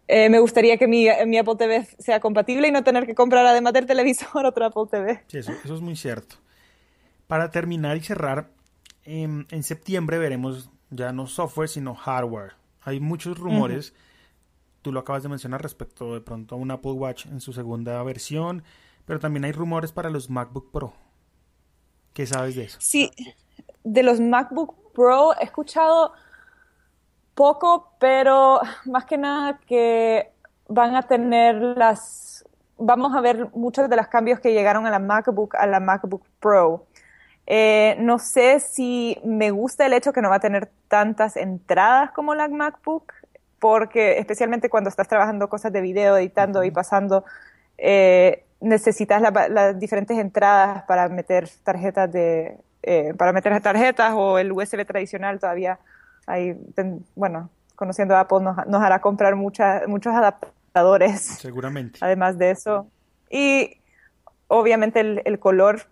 eh, 0.08 0.28
me 0.28 0.40
gustaría 0.40 0.76
que 0.76 0.88
mi, 0.88 1.06
mi, 1.26 1.38
Apple 1.38 1.54
TV 1.56 1.86
sea 1.98 2.18
compatible 2.18 2.66
y 2.66 2.72
no 2.72 2.82
tener 2.82 3.06
que 3.06 3.14
comprar 3.14 3.46
además 3.46 3.72
del 3.72 3.86
televisor 3.86 4.44
otro 4.44 4.64
Apple 4.64 4.84
TV. 4.90 5.22
Sí, 5.28 5.38
eso, 5.38 5.52
eso 5.64 5.74
es 5.74 5.80
muy 5.80 5.94
cierto. 5.94 6.36
Para 7.28 7.50
terminar 7.50 7.96
y 7.96 8.00
cerrar, 8.00 8.48
en, 9.04 9.46
en, 9.50 9.62
septiembre 9.62 10.18
veremos 10.18 10.70
ya 10.90 11.12
no 11.12 11.26
software, 11.26 11.68
sino 11.68 11.94
hardware. 11.94 12.52
Hay 12.82 13.00
muchos 13.00 13.38
rumores, 13.38 13.90
uh 13.90 13.92
-huh. 13.92 14.82
tú 14.82 14.92
lo 14.92 15.00
acabas 15.00 15.22
de 15.22 15.28
mencionar 15.28 15.62
respecto 15.62 16.14
de 16.14 16.20
pronto 16.20 16.54
a 16.54 16.58
un 16.58 16.70
Apple 16.70 16.92
Watch 16.92 17.26
en 17.26 17.40
su 17.40 17.52
segunda 17.52 18.02
versión, 18.02 18.62
pero 19.04 19.18
también 19.18 19.44
hay 19.44 19.52
rumores 19.52 19.92
para 19.92 20.10
los 20.10 20.30
MacBook 20.30 20.70
Pro. 20.70 20.92
¿Qué 22.12 22.26
sabes 22.26 22.56
de 22.56 22.64
eso? 22.64 22.78
Sí, 22.80 23.10
de 23.84 24.02
los 24.02 24.20
MacBook 24.20 24.92
Pro 24.92 25.34
he 25.38 25.44
escuchado 25.44 26.12
poco, 27.34 27.94
pero 27.98 28.60
más 28.86 29.04
que 29.04 29.16
nada 29.16 29.58
que 29.66 30.32
van 30.68 30.94
a 30.94 31.02
tener 31.02 31.56
las, 31.56 32.44
vamos 32.76 33.14
a 33.16 33.20
ver 33.20 33.50
muchos 33.54 33.88
de 33.88 33.96
los 33.96 34.08
cambios 34.08 34.40
que 34.40 34.52
llegaron 34.52 34.86
a 34.86 34.90
la 34.90 34.98
MacBook, 34.98 35.54
a 35.54 35.66
la 35.66 35.80
MacBook 35.80 36.24
Pro. 36.38 36.86
Eh, 37.52 37.96
no 37.98 38.20
sé 38.20 38.60
si 38.60 39.18
me 39.24 39.50
gusta 39.50 39.84
el 39.84 39.92
hecho 39.92 40.12
que 40.12 40.22
no 40.22 40.30
va 40.30 40.36
a 40.36 40.40
tener 40.40 40.70
tantas 40.86 41.36
entradas 41.36 42.12
como 42.12 42.36
la 42.36 42.46
MacBook, 42.46 43.12
porque 43.58 44.18
especialmente 44.18 44.70
cuando 44.70 44.88
estás 44.88 45.08
trabajando 45.08 45.48
cosas 45.48 45.72
de 45.72 45.80
video, 45.80 46.16
editando 46.16 46.62
y 46.62 46.70
pasando, 46.70 47.24
eh, 47.76 48.44
necesitas 48.60 49.20
las 49.20 49.50
la 49.50 49.72
diferentes 49.72 50.16
entradas 50.16 50.84
para 50.84 51.08
meter 51.08 51.48
tarjetas 51.64 52.12
de, 52.12 52.56
eh, 52.84 53.14
para 53.18 53.32
meter 53.32 53.60
tarjetas 53.60 54.12
o 54.14 54.38
el 54.38 54.52
USB 54.52 54.86
tradicional 54.86 55.40
todavía 55.40 55.80
hay, 56.28 56.56
bueno, 57.16 57.50
conociendo 57.74 58.14
a 58.14 58.20
Apple 58.20 58.42
nos, 58.42 58.64
nos 58.68 58.80
hará 58.80 59.00
comprar 59.00 59.34
mucha, 59.34 59.82
muchos 59.88 60.14
adaptadores. 60.14 61.20
Seguramente. 61.22 61.98
Además 62.00 62.38
de 62.38 62.52
eso. 62.52 62.86
Y 63.28 63.80
obviamente 64.46 65.00
el, 65.00 65.38
color 65.40 65.82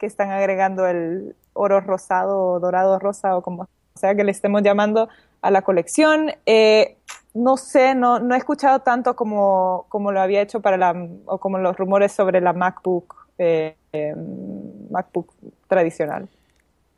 que 0.00 0.06
están 0.06 0.30
agregando 0.30 0.86
el 0.86 1.36
oro 1.52 1.80
rosado 1.80 2.38
o 2.40 2.58
dorado 2.58 2.98
rosa 2.98 3.36
o 3.36 3.42
como 3.42 3.68
sea 3.94 4.14
que 4.14 4.24
le 4.24 4.30
estemos 4.30 4.62
llamando 4.62 5.10
a 5.42 5.50
la 5.50 5.60
colección. 5.60 6.32
Eh, 6.46 6.96
no 7.34 7.58
sé, 7.58 7.94
no, 7.94 8.18
no 8.18 8.34
he 8.34 8.38
escuchado 8.38 8.80
tanto 8.80 9.14
como, 9.14 9.84
como 9.90 10.10
lo 10.10 10.22
había 10.22 10.40
hecho 10.40 10.60
para 10.60 10.78
la, 10.78 11.08
o 11.26 11.38
como 11.38 11.58
los 11.58 11.76
rumores 11.76 12.12
sobre 12.12 12.40
la 12.40 12.54
MacBook, 12.54 13.14
eh, 13.36 13.76
em, 13.92 14.88
MacBook 14.90 15.34
tradicional. 15.68 16.28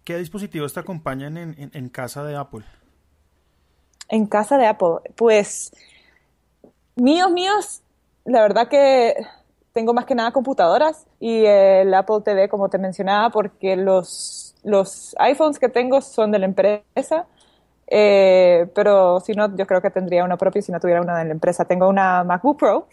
¿Qué 0.04 0.16
dispositivos 0.16 0.72
te 0.72 0.80
acompañan 0.80 1.36
en, 1.36 1.70
en, 1.72 1.88
casa 1.88 2.22
de 2.22 2.36
Apple? 2.36 2.64
En 4.08 4.26
casa 4.26 4.58
de 4.58 4.66
Apple, 4.66 4.98
pues 5.16 5.72
míos, 6.94 7.32
míos, 7.32 7.82
la 8.24 8.42
verdad 8.42 8.68
que 8.68 9.14
tengo 9.72 9.94
más 9.94 10.04
que 10.04 10.14
nada 10.14 10.32
computadoras 10.32 11.06
y 11.18 11.44
el 11.44 11.92
Apple 11.94 12.20
TV, 12.24 12.48
como 12.48 12.68
te 12.68 12.78
mencionaba, 12.78 13.30
porque 13.30 13.76
los, 13.76 14.54
los 14.62 15.14
iPhones 15.18 15.58
que 15.58 15.68
tengo 15.68 16.00
son 16.00 16.30
de 16.30 16.38
la 16.38 16.46
empresa 16.46 17.26
eh, 17.94 18.68
pero 18.74 19.20
si 19.20 19.34
no, 19.34 19.54
yo 19.54 19.66
creo 19.66 19.82
que 19.82 19.90
tendría 19.90 20.24
una 20.24 20.38
propia 20.38 20.62
si 20.62 20.72
no 20.72 20.80
tuviera 20.80 21.02
una 21.02 21.18
de 21.18 21.26
la 21.26 21.32
empresa. 21.32 21.66
Tengo 21.66 21.90
una 21.90 22.24
MacBook 22.24 22.58
Pro 22.58 22.88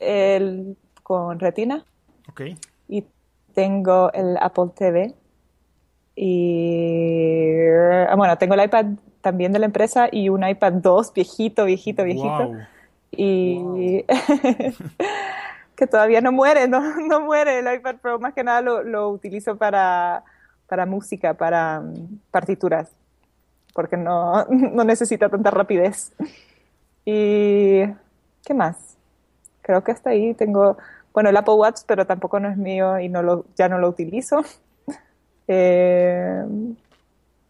el, 0.00 0.76
con 1.04 1.38
retina. 1.38 1.84
Okay. 2.30 2.56
Y 2.88 3.04
tengo 3.54 4.12
el 4.12 4.36
Apple 4.40 4.70
TV. 4.74 5.14
Y 6.16 7.60
ah, 8.08 8.14
bueno, 8.16 8.36
tengo 8.38 8.54
el 8.54 8.64
iPad 8.64 8.86
también 9.20 9.52
de 9.52 9.60
la 9.60 9.66
empresa 9.66 10.08
y 10.10 10.28
un 10.30 10.46
iPad 10.46 10.72
2 10.72 11.14
viejito, 11.14 11.64
viejito, 11.64 12.02
viejito. 12.02 12.54
Y 13.12 14.04
que 15.82 15.88
todavía 15.88 16.20
no 16.20 16.30
muere, 16.30 16.68
no, 16.68 16.80
no 17.08 17.20
muere 17.22 17.58
el 17.58 17.74
iPad 17.74 17.96
Pro. 17.96 18.20
Más 18.20 18.34
que 18.34 18.44
nada 18.44 18.60
lo, 18.60 18.84
lo 18.84 19.08
utilizo 19.08 19.56
para, 19.56 20.22
para 20.68 20.86
música, 20.86 21.34
para 21.34 21.80
um, 21.80 22.20
partituras 22.30 22.88
porque 23.72 23.96
no, 23.96 24.44
no 24.50 24.84
necesita 24.84 25.28
tanta 25.28 25.50
rapidez. 25.50 26.12
¿Y 27.04 27.82
qué 28.44 28.54
más? 28.54 28.96
Creo 29.62 29.82
que 29.82 29.90
hasta 29.90 30.10
ahí 30.10 30.34
tengo, 30.34 30.76
bueno, 31.12 31.30
el 31.30 31.36
Apple 31.36 31.54
Watch, 31.54 31.80
pero 31.86 32.06
tampoco 32.06 32.38
no 32.38 32.48
es 32.48 32.56
mío 32.56 33.00
y 33.00 33.08
no 33.08 33.22
lo, 33.22 33.46
ya 33.56 33.68
no 33.68 33.78
lo 33.78 33.88
utilizo. 33.88 34.44
Eh, 35.48 36.44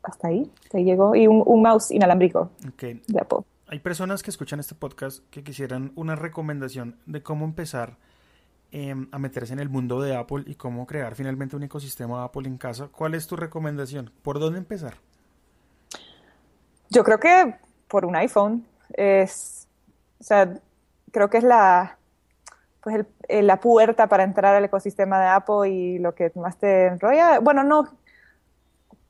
hasta 0.02 0.28
ahí, 0.28 0.50
te 0.70 0.82
llegó. 0.82 1.14
Y 1.14 1.26
un, 1.26 1.62
mouse 1.62 1.90
inalámbrico 1.90 2.50
de 2.78 3.20
Apple. 3.20 3.40
Hay 3.68 3.78
personas 3.80 4.22
que 4.22 4.30
escuchan 4.30 4.60
este 4.60 4.74
podcast 4.74 5.22
que 5.30 5.42
quisieran 5.42 5.92
una 5.96 6.14
recomendación 6.14 6.96
de 7.06 7.22
cómo 7.22 7.44
empezar 7.44 7.96
em, 8.72 9.08
a 9.12 9.18
meterse 9.18 9.52
en 9.52 9.60
el 9.60 9.68
mundo 9.68 10.00
de 10.00 10.16
Apple 10.16 10.44
y 10.46 10.54
cómo 10.54 10.86
crear 10.86 11.14
finalmente 11.14 11.54
un 11.54 11.62
ecosistema 11.62 12.24
Apple 12.24 12.48
en 12.48 12.58
casa. 12.58 12.88
¿Cuál 12.88 13.14
es 13.14 13.26
tu 13.26 13.36
recomendación? 13.36 14.10
¿Por 14.22 14.40
dónde 14.40 14.58
empezar? 14.58 14.94
Yo 16.90 17.04
creo 17.04 17.20
que 17.20 17.54
por 17.88 18.04
un 18.04 18.16
iPhone 18.16 18.66
es, 18.94 19.68
o 20.18 20.24
sea, 20.24 20.52
creo 21.10 21.30
que 21.30 21.38
es 21.38 21.44
la, 21.44 21.98
pues 22.82 23.06
la 23.28 23.60
puerta 23.60 24.08
para 24.08 24.24
entrar 24.24 24.54
al 24.54 24.64
ecosistema 24.64 25.20
de 25.20 25.26
Apple 25.26 25.70
y 25.70 25.98
lo 25.98 26.14
que 26.14 26.32
más 26.34 26.58
te 26.58 26.86
enrolla, 26.86 27.38
bueno, 27.38 27.62
no, 27.62 27.88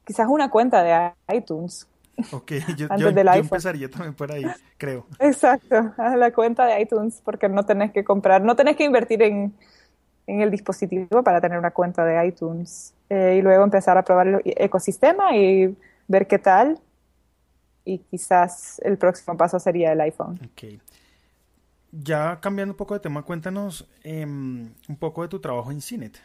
quizás 0.05 0.29
una 0.29 0.51
cuenta 0.51 0.83
de 0.83 1.13
iTunes. 1.35 1.89
Ok, 2.31 2.53
yo, 2.77 2.89
empezaría 3.09 3.91
también 3.91 4.15
por 4.15 4.31
ahí, 4.31 4.45
creo. 4.77 5.07
Exacto, 5.19 5.95
la 5.97 6.33
cuenta 6.33 6.67
de 6.67 6.81
iTunes, 6.81 7.21
porque 7.25 7.49
no 7.49 7.65
tenés 7.65 7.93
que 7.93 8.05
comprar, 8.05 8.43
no 8.43 8.55
tenés 8.57 8.77
que 8.77 8.85
invertir 8.85 9.23
en, 9.23 9.55
el 10.27 10.51
dispositivo 10.51 11.23
para 11.23 11.41
tener 11.41 11.59
una 11.59 11.71
cuenta 11.71 12.05
de 12.05 12.27
iTunes. 12.27 12.95
Eh, 13.11 13.37
y 13.39 13.43
luego 13.43 13.65
empezar 13.65 13.99
a 13.99 14.03
probar 14.03 14.29
el 14.29 14.41
ecosistema 14.45 15.37
y 15.37 15.77
ver 16.09 16.27
qué 16.27 16.39
tal 16.39 16.79
y 17.85 17.99
quizás 17.99 18.81
el 18.85 18.97
próximo 18.99 19.37
paso 19.37 19.59
sería 19.59 19.93
el 19.93 20.01
iPhone. 20.01 20.39
Ok. 20.53 20.81
Ya 21.91 22.41
cambiando 22.41 22.73
un 22.73 22.77
poco 22.77 22.95
de 22.95 23.01
tema, 23.01 23.23
cuéntanos 23.23 23.89
em, 24.03 24.73
un 24.89 24.97
poco 24.97 25.23
de 25.23 25.29
tu 25.29 25.41
trabajo 25.41 25.71
en 25.71 25.81
CINET. 25.81 26.17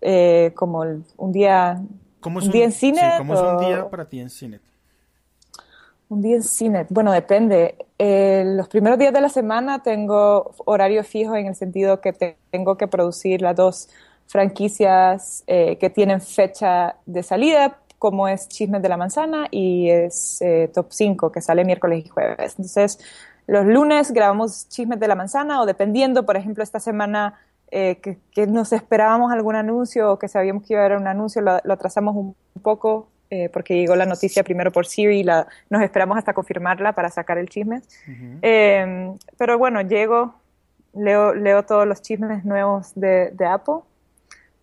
Eh, 0.00 0.52
como 0.56 0.84
un 1.16 1.32
día, 1.32 1.80
¿Cómo 2.24 2.38
es 2.38 2.46
un, 2.46 2.52
día 2.52 2.64
en 2.64 2.72
CINET. 2.72 3.18
¿Cómo 3.18 3.34
es 3.34 3.40
un 3.40 3.58
día 3.58 3.90
para 3.90 4.06
ti 4.06 4.18
en 4.18 4.30
CINET? 4.30 4.62
Un 6.08 6.22
día 6.22 6.36
en 6.36 6.42
CINET, 6.42 6.86
bueno, 6.88 7.12
depende. 7.12 7.76
Eh, 7.98 8.44
los 8.46 8.66
primeros 8.68 8.98
días 8.98 9.12
de 9.12 9.20
la 9.20 9.28
semana 9.28 9.82
tengo 9.82 10.54
horario 10.64 11.04
fijo 11.04 11.36
en 11.36 11.48
el 11.48 11.54
sentido 11.54 12.00
que 12.00 12.14
tengo 12.50 12.78
que 12.78 12.88
producir 12.88 13.42
las 13.42 13.54
dos 13.54 13.90
franquicias 14.26 15.44
eh, 15.46 15.76
que 15.76 15.90
tienen 15.90 16.22
fecha 16.22 16.96
de 17.04 17.22
salida 17.22 17.78
como 17.98 18.26
es 18.26 18.48
Chismes 18.48 18.80
de 18.80 18.88
la 18.88 18.96
Manzana 18.96 19.48
y 19.50 19.90
es 19.90 20.40
eh, 20.40 20.70
Top 20.72 20.86
5 20.90 21.30
que 21.30 21.42
sale 21.42 21.62
miércoles 21.64 22.06
y 22.06 22.08
jueves. 22.08 22.54
Entonces, 22.56 22.98
los 23.46 23.66
lunes 23.66 24.12
grabamos 24.12 24.66
Chismes 24.70 24.98
de 24.98 25.08
la 25.08 25.14
Manzana 25.14 25.60
o 25.60 25.66
dependiendo, 25.66 26.24
por 26.24 26.38
ejemplo, 26.38 26.64
esta 26.64 26.80
semana 26.80 27.38
eh, 27.76 27.96
que, 28.00 28.46
nos 28.46 28.72
esperábamos 28.72 29.32
algún 29.32 29.56
anuncio 29.56 30.12
o 30.12 30.16
que 30.16 30.28
sabíamos 30.28 30.62
que 30.62 30.74
iba 30.74 30.82
a 30.82 30.86
haber 30.86 30.96
un 30.96 31.08
anuncio, 31.08 31.42
lo, 31.42 31.50
atrasamos 31.72 32.14
un, 32.14 32.36
poco 32.62 33.08
eh, 33.30 33.48
porque 33.52 33.74
llegó 33.74 33.96
la 33.96 34.06
noticia 34.06 34.44
primero 34.44 34.70
por 34.70 34.86
Siri 34.86 35.18
y 35.18 35.24
la, 35.24 35.48
nos 35.70 35.82
esperamos 35.82 36.16
hasta 36.16 36.34
confirmarla 36.34 36.92
para 36.92 37.10
sacar 37.10 37.36
el 37.36 37.48
chisme. 37.48 37.82
Em, 38.42 39.18
pero 39.36 39.58
bueno, 39.58 39.80
llego, 39.80 40.36
leo, 40.92 41.34
leo 41.34 41.64
todos 41.64 41.84
los 41.84 42.00
chismes 42.00 42.44
nuevos 42.44 42.92
de, 42.94 43.32
de 43.32 43.44
Apple. 43.44 43.80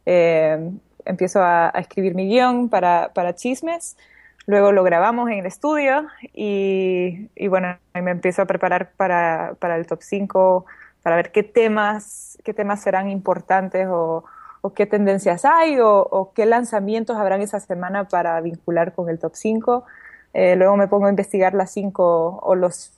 Em, 0.06 0.80
empiezo 1.04 1.44
a, 1.44 1.74
escribir 1.76 2.16
mi 2.16 2.30
guion 2.30 2.70
para, 2.70 3.12
para, 3.14 3.36
chismes, 3.36 3.98
luego 4.46 4.72
lo 4.72 4.86
grabamos 4.86 5.30
en 5.30 5.40
el 5.40 5.46
estudio 5.48 6.08
y, 6.34 7.28
y 7.36 7.48
bueno, 7.50 7.78
me 7.94 8.12
empiezo 8.12 8.42
a 8.44 8.46
preparar 8.46 8.92
para, 8.96 9.56
para, 9.60 9.76
el 9.76 9.86
top 9.86 10.02
5, 10.02 10.66
para 11.04 11.16
ver 11.16 11.32
qué 11.32 11.44
temas, 11.44 12.38
qué 12.44 12.54
temas 12.54 12.82
serán 12.82 13.10
importantes 13.10 13.88
o, 13.90 14.24
o 14.62 14.74
qué 14.74 14.86
tendencias 14.86 15.46
hay 15.46 15.80
o, 15.80 16.02
o, 16.02 16.34
qué 16.34 16.46
lanzamientos 16.46 17.18
habrán 17.18 17.42
esa 17.42 17.60
semana 17.60 18.08
para 18.08 18.40
vincular 18.42 18.94
con 18.94 19.10
el 19.10 19.20
top 19.20 19.36
5. 19.36 19.84
Eh, 20.34 20.56
luego 20.56 20.78
me 20.78 20.88
pongo 20.88 21.08
a 21.08 21.10
investigar 21.10 21.54
las 21.54 21.72
5 21.72 22.40
o 22.42 22.56
los 22.56 22.92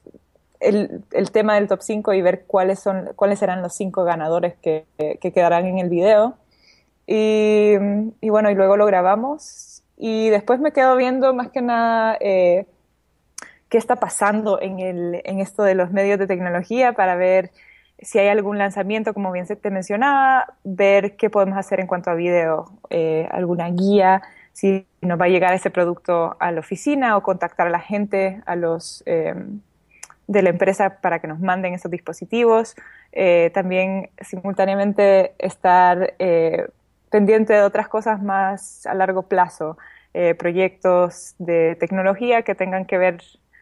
el, 0.60 1.04
el, 1.12 1.32
tema 1.32 1.56
del 1.56 1.68
top 1.68 1.82
5 1.82 2.13
y 2.13 2.22
ver 2.22 2.46
cuáles 2.46 2.80
son 2.80 3.12
cuáles 3.16 3.39
serán 3.39 3.62
los 3.62 3.74
5 3.76 4.04
ganadores 4.04 4.56
que, 4.62 4.86
que, 4.98 5.32
quedarán 5.32 5.66
en 5.66 5.80
el 5.80 5.89
video. 5.89 6.36
Y, 7.06 7.74
y, 8.22 8.30
bueno, 8.30 8.50
y 8.50 8.56
luego 8.56 8.78
lo 8.78 8.86
grabamos. 8.86 9.84
Y 9.98 10.30
después 10.30 10.60
me 10.60 10.72
quedo 10.72 10.96
viendo 10.96 11.34
más 11.34 11.50
que 11.50 11.62
nada 11.62 12.18
eh, 12.20 12.66
qué 13.70 13.78
está 13.78 13.98
pasando 13.98 14.62
en, 14.62 14.80
el, 14.80 15.22
en 15.24 15.39
esto 15.39 15.63
de 15.63 15.76
los 15.76 15.92
medios 15.92 16.20
de 16.20 16.28
tecnología 16.28 16.94
para 16.94 17.16
ver 17.16 17.52
si 18.04 18.20
hay 18.20 18.28
algún 18.28 18.58
lanzamiento, 18.58 19.13
como 19.13 19.32
bien 19.32 19.46
se 19.46 19.56
te 19.56 19.70
mencionaba, 19.70 20.54
ver 20.63 21.16
qué 21.16 21.30
podemos 21.30 21.58
hacer 21.58 21.80
en 21.80 21.88
cuanto 21.88 22.10
a 22.10 22.16
video, 22.16 22.66
eh, 22.89 23.28
alguna 23.32 23.70
guía, 23.70 24.22
si 24.52 24.86
nos 25.02 25.20
va 25.20 25.26
a 25.26 25.30
llegar 25.30 25.54
ese 25.54 25.70
producto 25.70 26.36
a 26.39 26.52
la 26.52 26.60
oficina 26.60 27.18
o 27.18 27.24
contactar 27.24 27.68
a 27.68 27.72
la 27.72 27.80
gente, 27.80 28.42
a 28.46 28.56
los 28.56 29.04
eh, 29.06 29.34
de 30.28 30.42
la 30.42 30.50
empresa 30.50 31.02
para 31.02 31.20
que 31.20 31.28
nos 31.28 31.39
manden 31.39 31.74
esos 31.74 31.92
dispositivos. 31.92 32.76
también 33.54 34.10
simultáneamente 34.22 35.34
estar 35.38 36.13
pendiente 37.13 37.54
de 37.54 37.62
otras 37.62 37.88
cosas 37.88 38.24
más 38.24 38.88
a 38.88 38.96
largo 38.96 39.24
plazo, 39.24 39.78
eh, 40.16 40.34
proyectos 40.34 41.36
de 41.38 41.76
tecnología 41.80 42.42
que 42.42 42.56
tengan 42.56 42.86
que 42.86 42.98
ver 42.98 43.22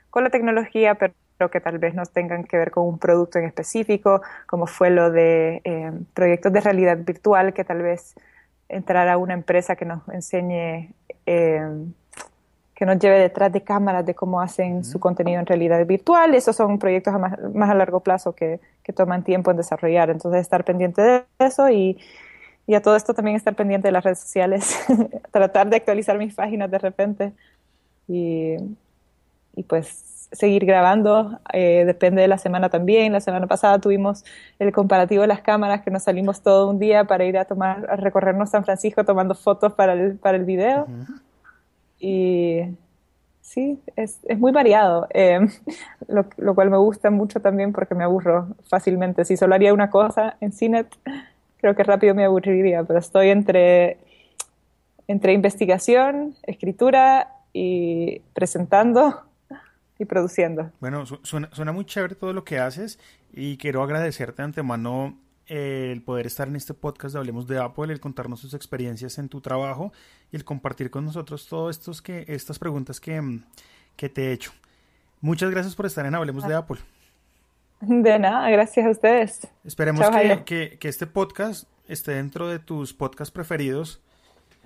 con 0.09 0.23
la 0.23 0.29
tecnología, 0.29 0.95
pero 0.95 1.13
que 1.49 1.61
tal 1.61 1.79
vez 1.79 1.95
no 1.95 2.03
tengan 2.05 2.43
que 2.43 2.57
ver 2.57 2.71
con 2.71 2.85
un 2.85 2.99
producto 2.99 3.39
en 3.39 3.45
específico, 3.45 4.21
como 4.45 4.67
fue 4.67 4.89
lo 4.89 5.11
de 5.11 5.61
eh, 5.63 5.91
proyectos 6.13 6.53
de 6.53 6.61
realidad 6.61 6.97
virtual, 6.97 7.53
que 7.53 7.63
tal 7.63 7.81
vez 7.81 8.13
entrar 8.69 9.07
a 9.07 9.17
una 9.17 9.33
empresa 9.33 9.75
que 9.75 9.85
nos 9.85 10.07
enseñe, 10.09 10.93
eh, 11.25 11.61
que 12.75 12.85
nos 12.85 12.99
lleve 12.99 13.19
detrás 13.19 13.51
de 13.51 13.63
cámaras 13.63 14.05
de 14.05 14.15
cómo 14.15 14.41
hacen 14.41 14.83
su 14.83 14.99
contenido 14.99 15.39
en 15.39 15.45
realidad 15.45 15.85
virtual. 15.85 16.35
Esos 16.35 16.55
son 16.55 16.79
proyectos 16.79 17.13
más, 17.19 17.37
más 17.53 17.69
a 17.69 17.75
largo 17.75 17.99
plazo 18.01 18.33
que, 18.33 18.59
que, 18.83 18.93
toman 18.93 19.23
tiempo 19.23 19.51
en 19.51 19.57
desarrollar. 19.57 20.09
Entonces, 20.09 20.41
estar 20.41 20.63
pendiente 20.63 21.01
de 21.01 21.23
eso 21.39 21.69
y 21.69 21.97
y 22.67 22.75
a 22.75 22.81
todo 22.81 22.95
esto 22.95 23.13
también 23.13 23.35
estar 23.35 23.55
pendiente 23.55 23.87
de 23.87 23.91
las 23.91 24.03
redes 24.03 24.19
sociales, 24.19 24.79
tratar 25.31 25.69
de 25.69 25.77
actualizar 25.77 26.17
mis 26.17 26.33
páginas 26.33 26.69
de 26.69 26.77
repente 26.77 27.33
y, 28.07 28.55
y 29.55 29.63
pues 29.63 30.20
seguir 30.31 30.65
grabando, 30.65 31.39
eh, 31.51 31.83
depende 31.85 32.21
de 32.21 32.27
la 32.27 32.37
semana 32.37 32.69
también. 32.69 33.11
La 33.11 33.21
semana 33.21 33.47
pasada 33.47 33.79
tuvimos 33.79 34.23
el 34.59 34.71
comparativo 34.71 35.21
de 35.21 35.27
las 35.27 35.41
cámaras 35.41 35.81
que 35.81 35.91
nos 35.91 36.03
salimos 36.03 36.41
todo 36.41 36.69
un 36.69 36.79
día 36.79 37.03
para 37.03 37.25
ir 37.25 37.37
a 37.37 37.45
tomar, 37.45 37.85
a 37.89 37.95
recorrernos 37.95 38.49
San 38.49 38.63
Francisco 38.63 39.03
tomando 39.03 39.35
fotos 39.35 39.73
para 39.73 39.93
el, 39.93 40.17
para 40.17 40.37
el 40.37 40.45
video. 40.45 40.87
y, 41.99 42.61
sí, 43.41 43.81
es, 43.95 44.19
es 44.23 44.39
muy 44.39 44.51
variado, 44.51 45.07
eh, 45.13 45.39
lo, 46.07 46.25
lo, 46.37 46.55
cual 46.55 46.69
me 46.69 46.77
gusta 46.77 47.09
mucho 47.09 47.41
también 47.41 47.73
porque 47.73 47.95
me 47.95 48.03
aburro 48.03 48.47
fácilmente. 48.69 49.25
Si 49.25 49.35
solo 49.35 49.55
haría 49.55 49.73
una 49.73 49.89
cosa 49.89 50.37
en 50.39 50.53
CINET, 50.53 50.87
creo 51.57 51.75
que 51.75 51.83
rápido 51.83 52.15
me 52.15 52.23
aburriría, 52.23 52.83
pero 52.83 52.99
estoy 52.99 53.29
entre, 53.29 53.97
entre 55.07 55.33
investigación, 55.33 56.35
escritura 56.43 57.35
y 57.53 58.21
presentando 58.33 59.23
y 60.01 60.05
produciendo. 60.05 60.71
Bueno, 60.79 61.05
suena, 61.05 61.49
suena 61.51 61.71
muy 61.71 61.85
chévere 61.85 62.15
todo 62.15 62.33
lo 62.33 62.43
que 62.43 62.59
haces 62.59 62.99
y 63.31 63.57
quiero 63.57 63.83
agradecerte 63.83 64.41
de 64.41 64.45
antemano 64.45 65.17
el 65.45 66.01
poder 66.01 66.27
estar 66.27 66.47
en 66.47 66.55
este 66.55 66.73
podcast 66.73 67.13
de 67.13 67.19
Hablemos 67.19 67.45
de 67.45 67.59
Apple, 67.59 67.91
el 67.93 67.99
contarnos 67.99 68.39
sus 68.39 68.53
experiencias 68.53 69.17
en 69.17 69.29
tu 69.29 69.41
trabajo 69.41 69.91
y 70.31 70.37
el 70.37 70.45
compartir 70.45 70.89
con 70.89 71.05
nosotros 71.05 71.47
todas 71.47 71.77
estos 71.77 72.01
que, 72.01 72.25
estas 72.27 72.57
preguntas 72.57 72.99
que, 72.99 73.41
que 73.95 74.09
te 74.09 74.29
he 74.29 74.31
hecho. 74.31 74.51
Muchas 75.19 75.51
gracias 75.51 75.75
por 75.75 75.85
estar 75.85 76.05
en 76.05 76.15
Hablemos 76.15 76.47
de 76.47 76.55
Apple. 76.55 76.77
De 77.81 78.17
nada, 78.17 78.49
gracias 78.49 78.85
a 78.85 78.89
ustedes. 78.89 79.47
Esperemos 79.63 80.09
que, 80.09 80.43
que, 80.45 80.77
que, 80.79 80.87
este 80.87 81.05
podcast 81.05 81.67
esté 81.87 82.13
dentro 82.13 82.47
de 82.47 82.59
tus 82.59 82.93
podcasts 82.93 83.31
preferidos 83.31 84.01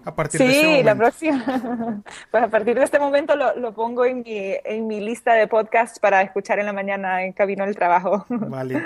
a 0.05 0.15
partir 0.15 0.39
sí, 0.39 0.47
de 0.47 0.53
este 0.53 0.67
momento. 0.67 0.85
la 0.85 0.95
próxima. 0.95 2.03
Pues 2.31 2.43
a 2.43 2.47
partir 2.47 2.75
de 2.75 2.83
este 2.83 2.99
momento 2.99 3.35
lo, 3.35 3.55
lo, 3.55 3.73
pongo 3.73 4.05
en 4.05 4.21
mi, 4.21 4.53
en 4.63 4.87
mi 4.87 4.99
lista 4.99 5.33
de 5.33 5.47
podcasts 5.47 5.99
para 5.99 6.21
escuchar 6.21 6.59
en 6.59 6.67
la 6.67 6.73
mañana 6.73 7.23
en 7.23 7.33
camino 7.33 7.63
al 7.63 7.75
trabajo. 7.75 8.25
Vale. 8.29 8.81